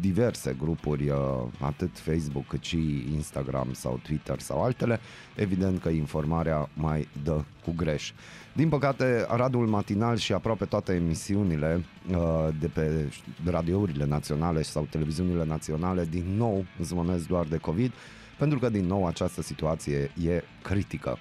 diverse 0.00 0.56
grupuri, 0.58 1.08
uh, 1.08 1.16
atât 1.60 1.98
Facebook 1.98 2.46
cât 2.46 2.62
și 2.62 3.06
Instagram 3.14 3.68
sau 3.72 4.00
Twitter 4.02 4.40
sau 4.40 4.62
altele, 4.62 5.00
evident 5.34 5.80
că 5.80 5.88
informarea 5.88 6.68
mai 6.74 7.08
dă 7.22 7.44
cu 7.64 7.72
greș. 7.76 8.12
Din 8.52 8.68
păcate, 8.68 9.26
Radul 9.28 9.66
Matinal 9.66 10.16
și 10.16 10.32
aproape 10.32 10.64
toate 10.64 10.92
emisiunile 10.92 11.84
uh, 12.10 12.48
de 12.60 12.66
pe 12.66 13.12
radiourile 13.44 14.04
naționale 14.04 14.62
sau 14.62 14.86
televiziunile 14.90 15.44
naționale 15.44 16.06
din 16.10 16.24
nou 16.36 16.64
zvonesc 16.80 17.26
doar 17.26 17.46
de 17.46 17.56
COVID, 17.56 17.92
pentru 18.38 18.58
că 18.58 18.68
din 18.68 18.86
nou 18.86 19.06
această 19.06 19.42
situație 19.42 20.10
e 20.26 20.42
critică. 20.62 21.18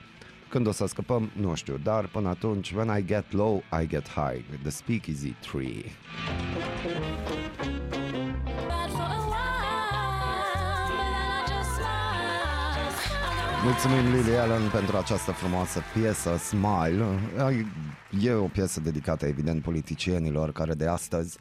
Când 0.50 0.68
o 0.68 0.72
să 0.72 0.86
scăpăm, 0.86 1.30
nu 1.36 1.56
știu, 1.56 1.80
dar 1.84 2.08
până 2.08 2.30
atunci, 2.30 2.72
when 2.72 2.98
I 2.98 3.06
get 3.06 3.32
low, 3.32 3.64
I 3.82 3.88
get 3.88 4.10
high. 4.10 4.44
The 4.62 4.70
Speakeasy 4.70 5.34
Tree. 5.52 5.84
Mulțumim 13.64 14.14
Lily 14.14 14.38
Allen 14.38 14.70
pentru 14.70 14.98
această 14.98 15.32
frumoasă 15.32 15.82
piesă, 15.94 16.38
Smile. 16.38 17.06
E 18.22 18.34
o 18.34 18.48
piesă 18.48 18.80
dedicată, 18.80 19.26
evident, 19.26 19.62
politicienilor 19.64 20.52
care 20.52 20.74
de 20.74 20.88
astăzi 20.88 21.38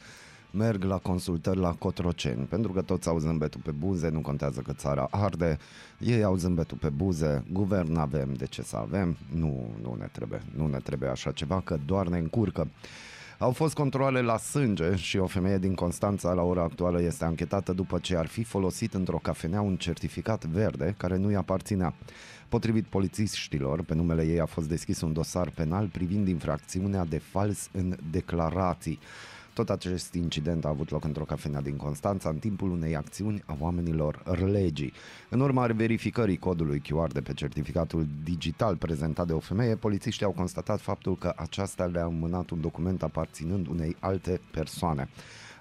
merg 0.57 0.83
la 0.83 0.99
consultări 0.99 1.59
la 1.59 1.73
Cotroceni, 1.73 2.45
pentru 2.45 2.73
că 2.73 2.83
toți 2.83 3.09
au 3.09 3.19
zâmbetul 3.19 3.61
pe 3.65 3.71
buze, 3.71 4.09
nu 4.09 4.21
contează 4.21 4.61
că 4.61 4.73
țara 4.73 5.09
arde, 5.11 5.59
ei 5.99 6.23
au 6.23 6.37
zâmbetul 6.37 6.77
pe 6.77 6.89
buze, 6.89 7.45
guvern 7.53 7.97
avem, 7.97 8.35
de 8.35 8.47
ce 8.47 8.63
să 8.63 8.77
avem? 8.77 9.17
Nu, 9.35 9.71
nu 9.83 9.97
ne 9.99 10.09
trebuie, 10.13 10.43
nu 10.57 10.67
ne 10.67 10.79
trebuie 10.79 11.09
așa 11.09 11.31
ceva, 11.31 11.61
că 11.61 11.79
doar 11.87 12.09
ne 12.09 12.19
încurcă. 12.19 12.69
Au 13.39 13.51
fost 13.51 13.75
controle 13.75 14.21
la 14.21 14.37
sânge 14.37 14.95
și 14.95 15.17
o 15.17 15.27
femeie 15.27 15.59
din 15.59 15.75
Constanța 15.75 16.33
la 16.33 16.43
ora 16.43 16.63
actuală 16.63 17.03
este 17.03 17.25
anchetată 17.25 17.73
după 17.73 17.99
ce 17.99 18.17
ar 18.17 18.27
fi 18.27 18.43
folosit 18.43 18.95
într-o 18.95 19.19
cafenea 19.23 19.61
un 19.61 19.77
certificat 19.77 20.45
verde 20.45 20.95
care 20.97 21.17
nu-i 21.17 21.37
aparținea. 21.37 21.95
Potrivit 22.49 22.85
polițiștilor, 22.85 23.83
pe 23.83 23.95
numele 23.95 24.23
ei 24.27 24.41
a 24.41 24.47
fost 24.47 24.69
deschis 24.69 25.01
un 25.01 25.13
dosar 25.13 25.51
penal 25.51 25.87
privind 25.87 26.29
infracțiunea 26.29 27.05
de 27.05 27.19
fals 27.19 27.69
în 27.73 27.97
declarații. 28.11 28.99
Tot 29.57 29.71
acest 29.71 30.15
incident 30.15 30.65
a 30.65 30.69
avut 30.69 30.91
loc 30.91 31.05
într-o 31.05 31.25
cafenea 31.25 31.61
din 31.61 31.77
Constanța 31.77 32.29
în 32.29 32.39
timpul 32.39 32.71
unei 32.71 32.97
acțiuni 32.97 33.43
a 33.47 33.57
oamenilor 33.61 34.23
legii. 34.51 34.93
În 35.29 35.41
urma 35.41 35.67
verificării 35.67 36.37
codului 36.37 36.83
QR 36.89 37.13
de 37.13 37.21
pe 37.21 37.33
certificatul 37.33 38.07
digital 38.25 38.77
prezentat 38.77 39.27
de 39.27 39.33
o 39.33 39.39
femeie, 39.39 39.77
polițiștii 39.77 40.27
au 40.27 40.33
constatat 40.33 40.81
faptul 40.81 41.17
că 41.17 41.33
aceasta 41.37 41.85
le-a 41.85 42.07
mânat 42.07 42.51
un 42.51 42.61
document 42.61 43.03
aparținând 43.03 43.67
unei 43.67 43.97
alte 44.01 44.41
persoane. 44.51 45.09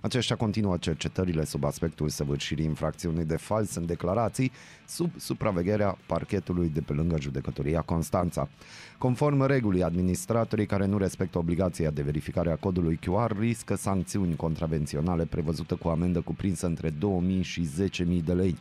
Aceștia 0.06 0.36
continuă 0.36 0.78
cercetările 0.78 1.46
sub 1.46 1.64
aspectul 1.64 2.10
săvârșirii 2.10 2.66
infracțiunii 2.66 3.26
de 3.26 3.36
fals 3.38 3.76
în 3.76 3.86
declarații 3.86 4.52
sub 4.88 5.12
supravegherea 5.18 5.98
parchetului 6.06 6.70
de 6.70 6.82
pe 6.82 6.94
lângă 6.94 7.18
judecătoria 7.20 7.82
Constanța. 7.82 8.50
Conform 8.98 9.46
regulii, 9.46 9.84
administratorii 9.84 10.66
care 10.66 10.86
nu 10.86 10.98
respectă 10.98 11.38
obligația 11.38 11.90
de 11.90 12.02
verificare 12.02 12.52
a 12.52 12.56
codului 12.56 13.00
QR 13.00 13.40
riscă 13.40 13.76
sancțiuni 13.76 14.36
contravenționale 14.36 15.26
prevăzute 15.26 15.76
cu 15.76 15.88
amendă 15.88 16.22
cuprinsă 16.22 16.66
între 16.66 16.90
2000 16.90 17.42
și 17.42 17.70
10.000 18.02 18.24
de 18.26 18.34
lei. 18.34 18.58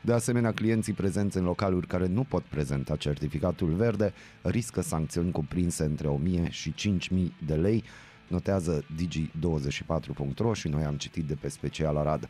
De 0.00 0.12
asemenea, 0.12 0.52
clienții 0.52 0.92
prezenți 0.92 1.36
în 1.36 1.44
localuri 1.44 1.86
care 1.86 2.06
nu 2.06 2.24
pot 2.24 2.42
prezenta 2.42 2.96
certificatul 2.96 3.68
verde 3.68 4.12
riscă 4.42 4.80
sancțiuni 4.80 5.30
cuprinse 5.30 5.84
între 5.84 6.08
1000 6.08 6.50
și 6.50 6.74
5000 6.74 7.32
de 7.46 7.54
lei, 7.54 7.84
notează 8.28 8.84
digi24.ro 8.96 10.52
și 10.54 10.68
noi 10.68 10.84
am 10.84 10.94
citit 10.94 11.24
de 11.24 11.34
pe 11.34 11.48
special 11.48 11.96
Arad. 11.96 12.28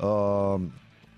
Uh, 0.00 0.60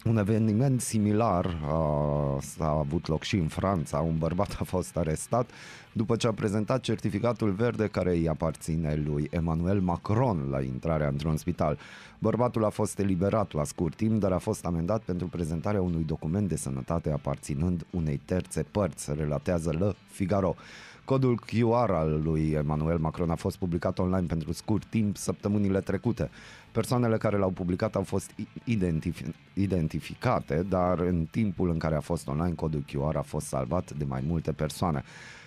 un 0.05 0.17
eveniment 0.17 0.81
similar 0.81 1.45
uh, 1.45 2.43
s-a 2.43 2.69
avut 2.69 3.09
loc 3.09 3.23
și 3.23 3.37
în 3.37 3.49
Franța. 3.49 3.99
Un 3.99 4.19
bărbat 4.19 4.57
a 4.61 4.65
fost 4.65 4.97
arestat 4.97 5.51
după 5.93 6.17
ce 6.17 6.27
a 6.27 6.33
prezentat 6.33 6.81
certificatul 6.81 7.51
verde 7.51 7.87
care 7.87 8.11
îi 8.11 8.29
aparține 8.29 9.03
lui 9.07 9.29
Emmanuel 9.31 9.81
Macron 9.81 10.49
la 10.51 10.61
intrarea 10.61 11.09
într-un 11.09 11.37
spital. 11.37 11.79
Bărbatul 12.19 12.65
a 12.65 12.69
fost 12.69 12.99
eliberat 12.99 13.53
la 13.53 13.65
scurt 13.65 13.97
timp, 13.97 14.21
dar 14.21 14.33
a 14.33 14.39
fost 14.39 14.65
amendat 14.65 15.03
pentru 15.03 15.27
prezentarea 15.27 15.83
unui 15.83 16.03
document 16.03 16.49
de 16.49 16.57
sănătate 16.57 17.11
aparținând 17.11 17.87
unei 17.91 18.21
terțe 18.25 18.63
părți, 18.71 19.15
relatează 19.15 19.77
Le 19.79 19.95
Figaro. 20.09 20.55
Codul 21.07 21.41
QR 21.41 21.91
al 21.91 22.21
lui 22.23 22.51
Emmanuel 22.51 22.99
Macron 22.99 23.31
a 23.31 23.35
fost 23.35 23.57
publicat 23.57 23.99
online 23.99 24.27
pentru 24.27 24.53
scurt 24.53 24.85
timp 24.85 25.17
săptămânile 25.17 25.81
trecute. 25.81 26.31
Persoanele 26.77 27.17
care 27.17 27.37
l-au 27.37 27.51
publicat 27.51 27.95
au 27.95 28.03
fost 28.03 28.31
identif- 28.65 29.35
identificate, 29.53 30.67
dar 30.69 30.99
în 30.99 31.27
timpul 31.31 31.71
în 31.71 31.79
care 31.79 31.95
a 31.95 32.01
fost 32.01 32.29
online, 32.29 32.55
codul 32.55 32.85
QR 32.87 33.17
a 33.17 33.23
fost 33.23 33.47
salvat 33.47 33.93
de 33.93 34.05
mai 34.05 34.25
multe 34.27 34.53
persoane. 34.53 35.03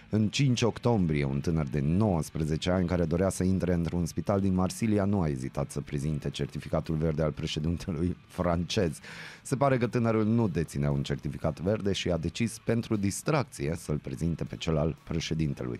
În 0.10 0.28
5 0.28 0.62
octombrie, 0.62 1.24
un 1.24 1.39
tânăr 1.39 1.65
de 1.65 1.80
19 1.80 2.72
ani 2.72 2.88
care 2.88 3.06
dorea 3.06 3.30
să 3.30 3.44
intre 3.44 3.74
într-un 3.74 4.06
spital 4.06 4.39
din 4.39 4.54
Marsilia 4.54 5.06
nu 5.06 5.22
a 5.22 5.28
ezitat 5.28 5.72
să 5.72 5.82
prezinte 5.82 6.30
certificatul 6.30 6.96
verde 6.96 7.22
al 7.22 7.32
președintelui 7.32 8.18
francez. 8.28 9.00
Se 9.42 9.56
pare 9.56 9.78
că 9.78 9.88
tânărul 9.88 10.26
nu 10.26 10.48
deținea 10.48 10.92
un 10.92 11.04
certificat 11.04 11.60
verde 11.60 11.92
și 11.92 12.12
a 12.12 12.18
decis 12.18 12.60
pentru 12.63 12.96
distracție 12.96 13.76
să-l 13.78 13.98
prezinte 13.98 14.44
pe 14.44 14.56
cel 14.56 14.78
al 14.78 14.96
președintelui. 15.04 15.80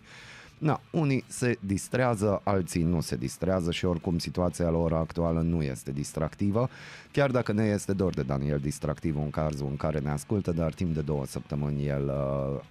Na, 0.60 0.82
unii 0.92 1.24
se 1.28 1.58
distrează, 1.60 2.42
alții 2.44 2.84
nu 2.84 3.02
se 3.02 3.16
distrează 3.16 3.72
și 3.72 3.86
oricum 3.86 4.18
situația 4.18 4.70
la 4.70 4.78
ora 4.78 4.98
actuală 4.98 5.42
nu 5.42 5.64
este 5.64 5.92
distractivă, 5.92 6.70
chiar 7.12 7.32
dacă 7.32 7.52
ne 7.52 7.64
este 7.64 7.94
dor 7.94 8.14
de 8.14 8.22
Daniel 8.22 8.60
distractiv 8.60 9.18
în 9.18 9.30
cazul 9.30 9.68
în 9.70 9.78
care 9.78 10.00
ne 10.00 10.10
ascultă, 10.10 10.52
dar 10.52 10.74
timp 10.74 10.94
de 10.94 11.02
două 11.02 11.26
săptămâni 11.26 11.88
el 11.88 12.06
uh, 12.08 12.62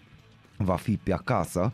va 0.56 0.76
fi 0.76 0.96
pe 0.96 1.12
acasă. 1.12 1.72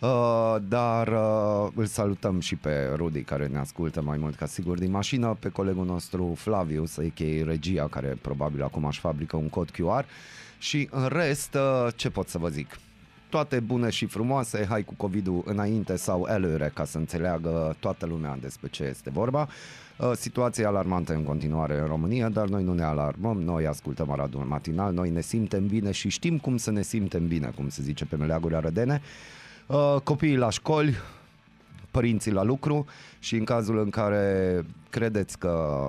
Uh, 0.00 0.56
dar 0.68 1.08
uh, 1.08 1.68
îl 1.74 1.86
salutăm 1.86 2.40
și 2.40 2.56
pe 2.56 2.92
Rudi 2.94 3.22
care 3.22 3.46
ne 3.46 3.58
ascultă 3.58 4.02
mai 4.02 4.18
mult 4.18 4.36
ca 4.36 4.46
sigur 4.46 4.78
din 4.78 4.90
mașină, 4.90 5.36
pe 5.40 5.48
colegul 5.48 5.84
nostru 5.84 6.34
Flavius, 6.36 6.96
a.k.a. 6.96 7.44
Regia, 7.44 7.88
care 7.88 8.18
probabil 8.22 8.62
acum 8.62 8.84
își 8.84 9.00
fabrică 9.00 9.36
un 9.36 9.48
cod 9.48 9.70
QR 9.70 10.04
și 10.58 10.88
în 10.90 11.06
rest, 11.06 11.54
uh, 11.54 11.92
ce 11.96 12.10
pot 12.10 12.28
să 12.28 12.38
vă 12.38 12.48
zic? 12.48 12.78
Toate 13.28 13.60
bune 13.60 13.90
și 13.90 14.06
frumoase, 14.06 14.66
hai 14.68 14.84
cu 14.84 14.94
COVID-ul 14.96 15.42
înainte 15.44 15.96
sau 15.96 16.26
elure 16.30 16.70
ca 16.74 16.84
să 16.84 16.98
înțeleagă 16.98 17.76
toată 17.80 18.06
lumea 18.06 18.38
despre 18.40 18.68
ce 18.68 18.84
este 18.84 19.10
vorba. 19.10 19.48
Uh, 19.98 20.12
situația 20.14 20.64
e 20.64 20.66
alarmantă 20.66 21.14
în 21.14 21.22
continuare 21.22 21.78
în 21.78 21.86
România, 21.86 22.28
dar 22.28 22.48
noi 22.48 22.64
nu 22.64 22.72
ne 22.72 22.82
alarmăm, 22.82 23.40
noi 23.40 23.66
ascultăm 23.66 24.10
Aradul 24.10 24.40
Matinal, 24.40 24.92
noi 24.92 25.10
ne 25.10 25.20
simtem 25.20 25.66
bine 25.66 25.90
și 25.90 26.08
știm 26.08 26.38
cum 26.38 26.56
să 26.56 26.70
ne 26.70 26.82
simtem 26.82 27.26
bine, 27.26 27.52
cum 27.56 27.68
se 27.68 27.82
zice 27.82 28.04
pe 28.04 28.16
meleaguri 28.16 28.54
arădene. 28.54 29.02
Uh, 29.66 29.96
copiii 30.04 30.36
la 30.36 30.50
școli, 30.50 30.94
părinții 31.90 32.32
la 32.32 32.42
lucru 32.42 32.86
și 33.18 33.36
în 33.36 33.44
cazul 33.44 33.78
în 33.78 33.90
care 33.90 34.64
credeți 34.90 35.38
că 35.38 35.86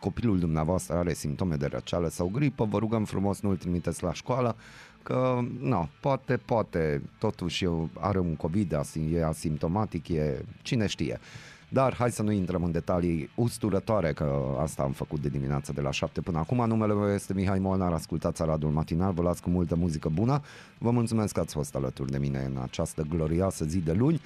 copilul 0.00 0.38
dumneavoastră 0.38 0.96
are 0.96 1.12
simptome 1.12 1.54
de 1.54 1.66
răceală 1.66 2.08
sau 2.08 2.28
gripă, 2.28 2.64
vă 2.64 2.78
rugăm 2.78 3.04
frumos 3.04 3.40
nu-l 3.40 3.56
trimiteți 3.56 4.02
la 4.02 4.12
școală, 4.12 4.56
că, 5.02 5.38
nu, 5.60 5.88
poate, 6.00 6.36
poate, 6.36 7.02
totuși 7.18 7.66
are 8.00 8.18
un 8.18 8.36
COVID, 8.36 8.72
e 9.14 9.24
asimptomatic, 9.24 10.08
e 10.08 10.44
cine 10.62 10.86
știe. 10.86 11.20
Dar 11.68 11.94
hai 11.94 12.10
să 12.10 12.22
nu 12.22 12.30
intrăm 12.30 12.64
în 12.64 12.72
detalii 12.72 13.30
usturătoare, 13.34 14.12
că 14.12 14.56
asta 14.60 14.82
am 14.82 14.92
făcut 14.92 15.20
de 15.20 15.28
dimineață 15.28 15.72
de 15.72 15.80
la 15.80 15.90
7 15.90 16.20
până 16.20 16.38
acum. 16.38 16.66
Numele 16.66 16.94
meu 16.94 17.14
este 17.14 17.34
Mihai 17.34 17.58
Molnar, 17.58 17.92
ascultați 17.92 18.42
Aradul 18.42 18.70
Matinal, 18.70 19.12
vă 19.12 19.22
las 19.22 19.40
cu 19.40 19.50
multă 19.50 19.76
muzică 19.76 20.08
bună. 20.08 20.42
Vă 20.78 20.90
mulțumesc 20.90 21.34
că 21.34 21.40
ați 21.40 21.54
fost 21.54 21.74
alături 21.74 22.10
de 22.10 22.18
mine 22.18 22.50
în 22.54 22.62
această 22.62 23.06
glorioasă 23.08 23.64
zi 23.64 23.78
de 23.78 23.92
luni. 23.92 24.20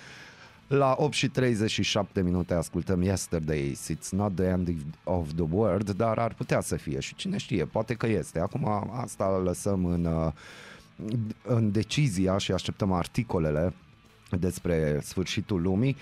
La 0.69 0.95
8 0.99 1.13
și 1.13 1.29
37 1.29 2.23
minute 2.23 2.55
ascultăm 2.55 3.03
Yesterday, 3.03 3.77
It's 3.91 4.09
not 4.11 4.35
the 4.35 4.45
end 4.45 4.69
of 5.05 5.29
the 5.35 5.45
world, 5.51 5.91
dar 5.91 6.19
ar 6.19 6.35
putea 6.35 6.61
să 6.61 6.77
fie 6.77 7.01
și 7.01 7.15
cine 7.15 7.37
știe, 7.37 7.65
poate 7.65 7.95
că 7.95 8.07
este. 8.07 8.41
Acum 8.41 8.91
asta 9.01 9.41
lăsăm 9.45 9.85
în, 9.85 10.05
uh, 10.05 10.33
în 11.43 11.73
decizia 11.73 12.39
și 12.39 12.53
așteptăm 12.53 12.93
articolele 12.93 13.73
despre 14.31 15.01
sfârșitul 15.03 15.63
lumii 15.63 15.97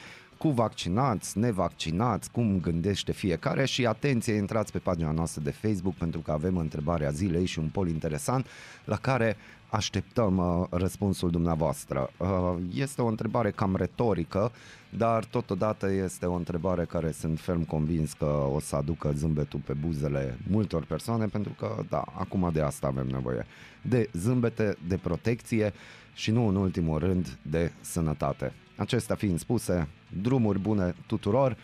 cu 0.44 0.50
vaccinați, 0.50 1.38
nevaccinați, 1.38 2.30
cum 2.30 2.61
gândește 2.61 3.12
fiecare 3.12 3.64
și 3.64 3.87
atenție, 3.87 4.35
intrați 4.35 4.72
pe 4.72 4.78
pagina 4.78 5.11
noastră 5.11 5.42
de 5.42 5.50
Facebook 5.50 5.94
pentru 5.94 6.20
că 6.20 6.33
avem 6.33 6.57
întrebarea 6.57 7.11
zilei 7.11 7.46
și 7.46 7.59
un 7.59 7.68
pol 7.68 7.88
interesant 7.88 8.46
la 8.85 8.96
care 8.96 9.37
așteptăm 9.68 10.37
uh, 10.37 10.66
răspunsul 10.70 11.30
dumneavoastră. 11.30 12.11
Uh, 12.16 12.54
este 12.74 13.02
o 13.02 13.07
întrebare 13.07 13.50
cam 13.50 13.76
retorică, 13.76 14.52
dar 14.96 15.24
totodată 15.24 15.90
este 15.90 16.26
o 16.26 16.35
întrebare 16.35 16.85
care 16.85 17.11
sunt 17.11 17.40
ferm 17.40 17.64
convins 17.64 18.12
că 18.12 18.48
o 18.54 18.61
să 18.61 18.76
aducă 18.76 19.12
zâmbetul 19.14 19.61
pe 19.64 19.72
buzele 19.72 20.38
multor 20.50 20.85
persoane, 20.85 21.26
pentru 21.26 21.52
că, 21.59 21.83
da, 21.88 22.04
acum 22.18 22.50
de 22.52 22.61
asta 22.61 22.87
avem 22.87 23.07
nevoie. 23.07 23.46
De 23.83 24.09
zâmbete, 24.12 24.76
de 24.88 24.96
protecție 24.96 25.72
și 26.14 26.31
nu 26.31 26.46
în 26.48 26.57
ultimul 26.57 26.98
rând 26.98 27.38
de 27.42 27.72
sănătate. 27.81 28.53
Acestea 28.77 29.16
fiind 29.16 29.38
spuse, 29.38 29.88
drumuri 30.22 30.59
bune 30.59 30.94
tuturor, 31.07 31.57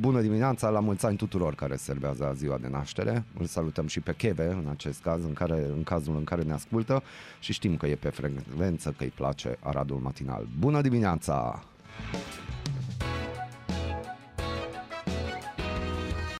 Bună 0.00 0.20
dimineața, 0.20 0.68
la 0.68 0.80
mulți 0.80 1.06
ani 1.06 1.16
tuturor 1.16 1.54
care 1.54 1.76
servează 1.76 2.32
ziua 2.36 2.58
de 2.58 2.68
naștere. 2.68 3.24
Îl 3.38 3.46
salutăm 3.46 3.86
și 3.86 4.00
pe 4.00 4.12
Keve 4.12 4.46
în 4.46 4.68
acest 4.70 5.02
caz, 5.02 5.24
în, 5.24 5.32
care, 5.32 5.66
în 5.76 5.82
cazul 5.82 6.16
în 6.16 6.24
care 6.24 6.42
ne 6.42 6.52
ascultă 6.52 7.02
și 7.40 7.52
știm 7.52 7.76
că 7.76 7.86
e 7.86 7.94
pe 7.94 8.08
frecvență, 8.08 8.94
că 8.96 9.02
îi 9.04 9.12
place 9.14 9.56
Aradul 9.60 9.96
Matinal. 9.96 10.46
Bună 10.58 10.80
dimineața! 10.80 11.64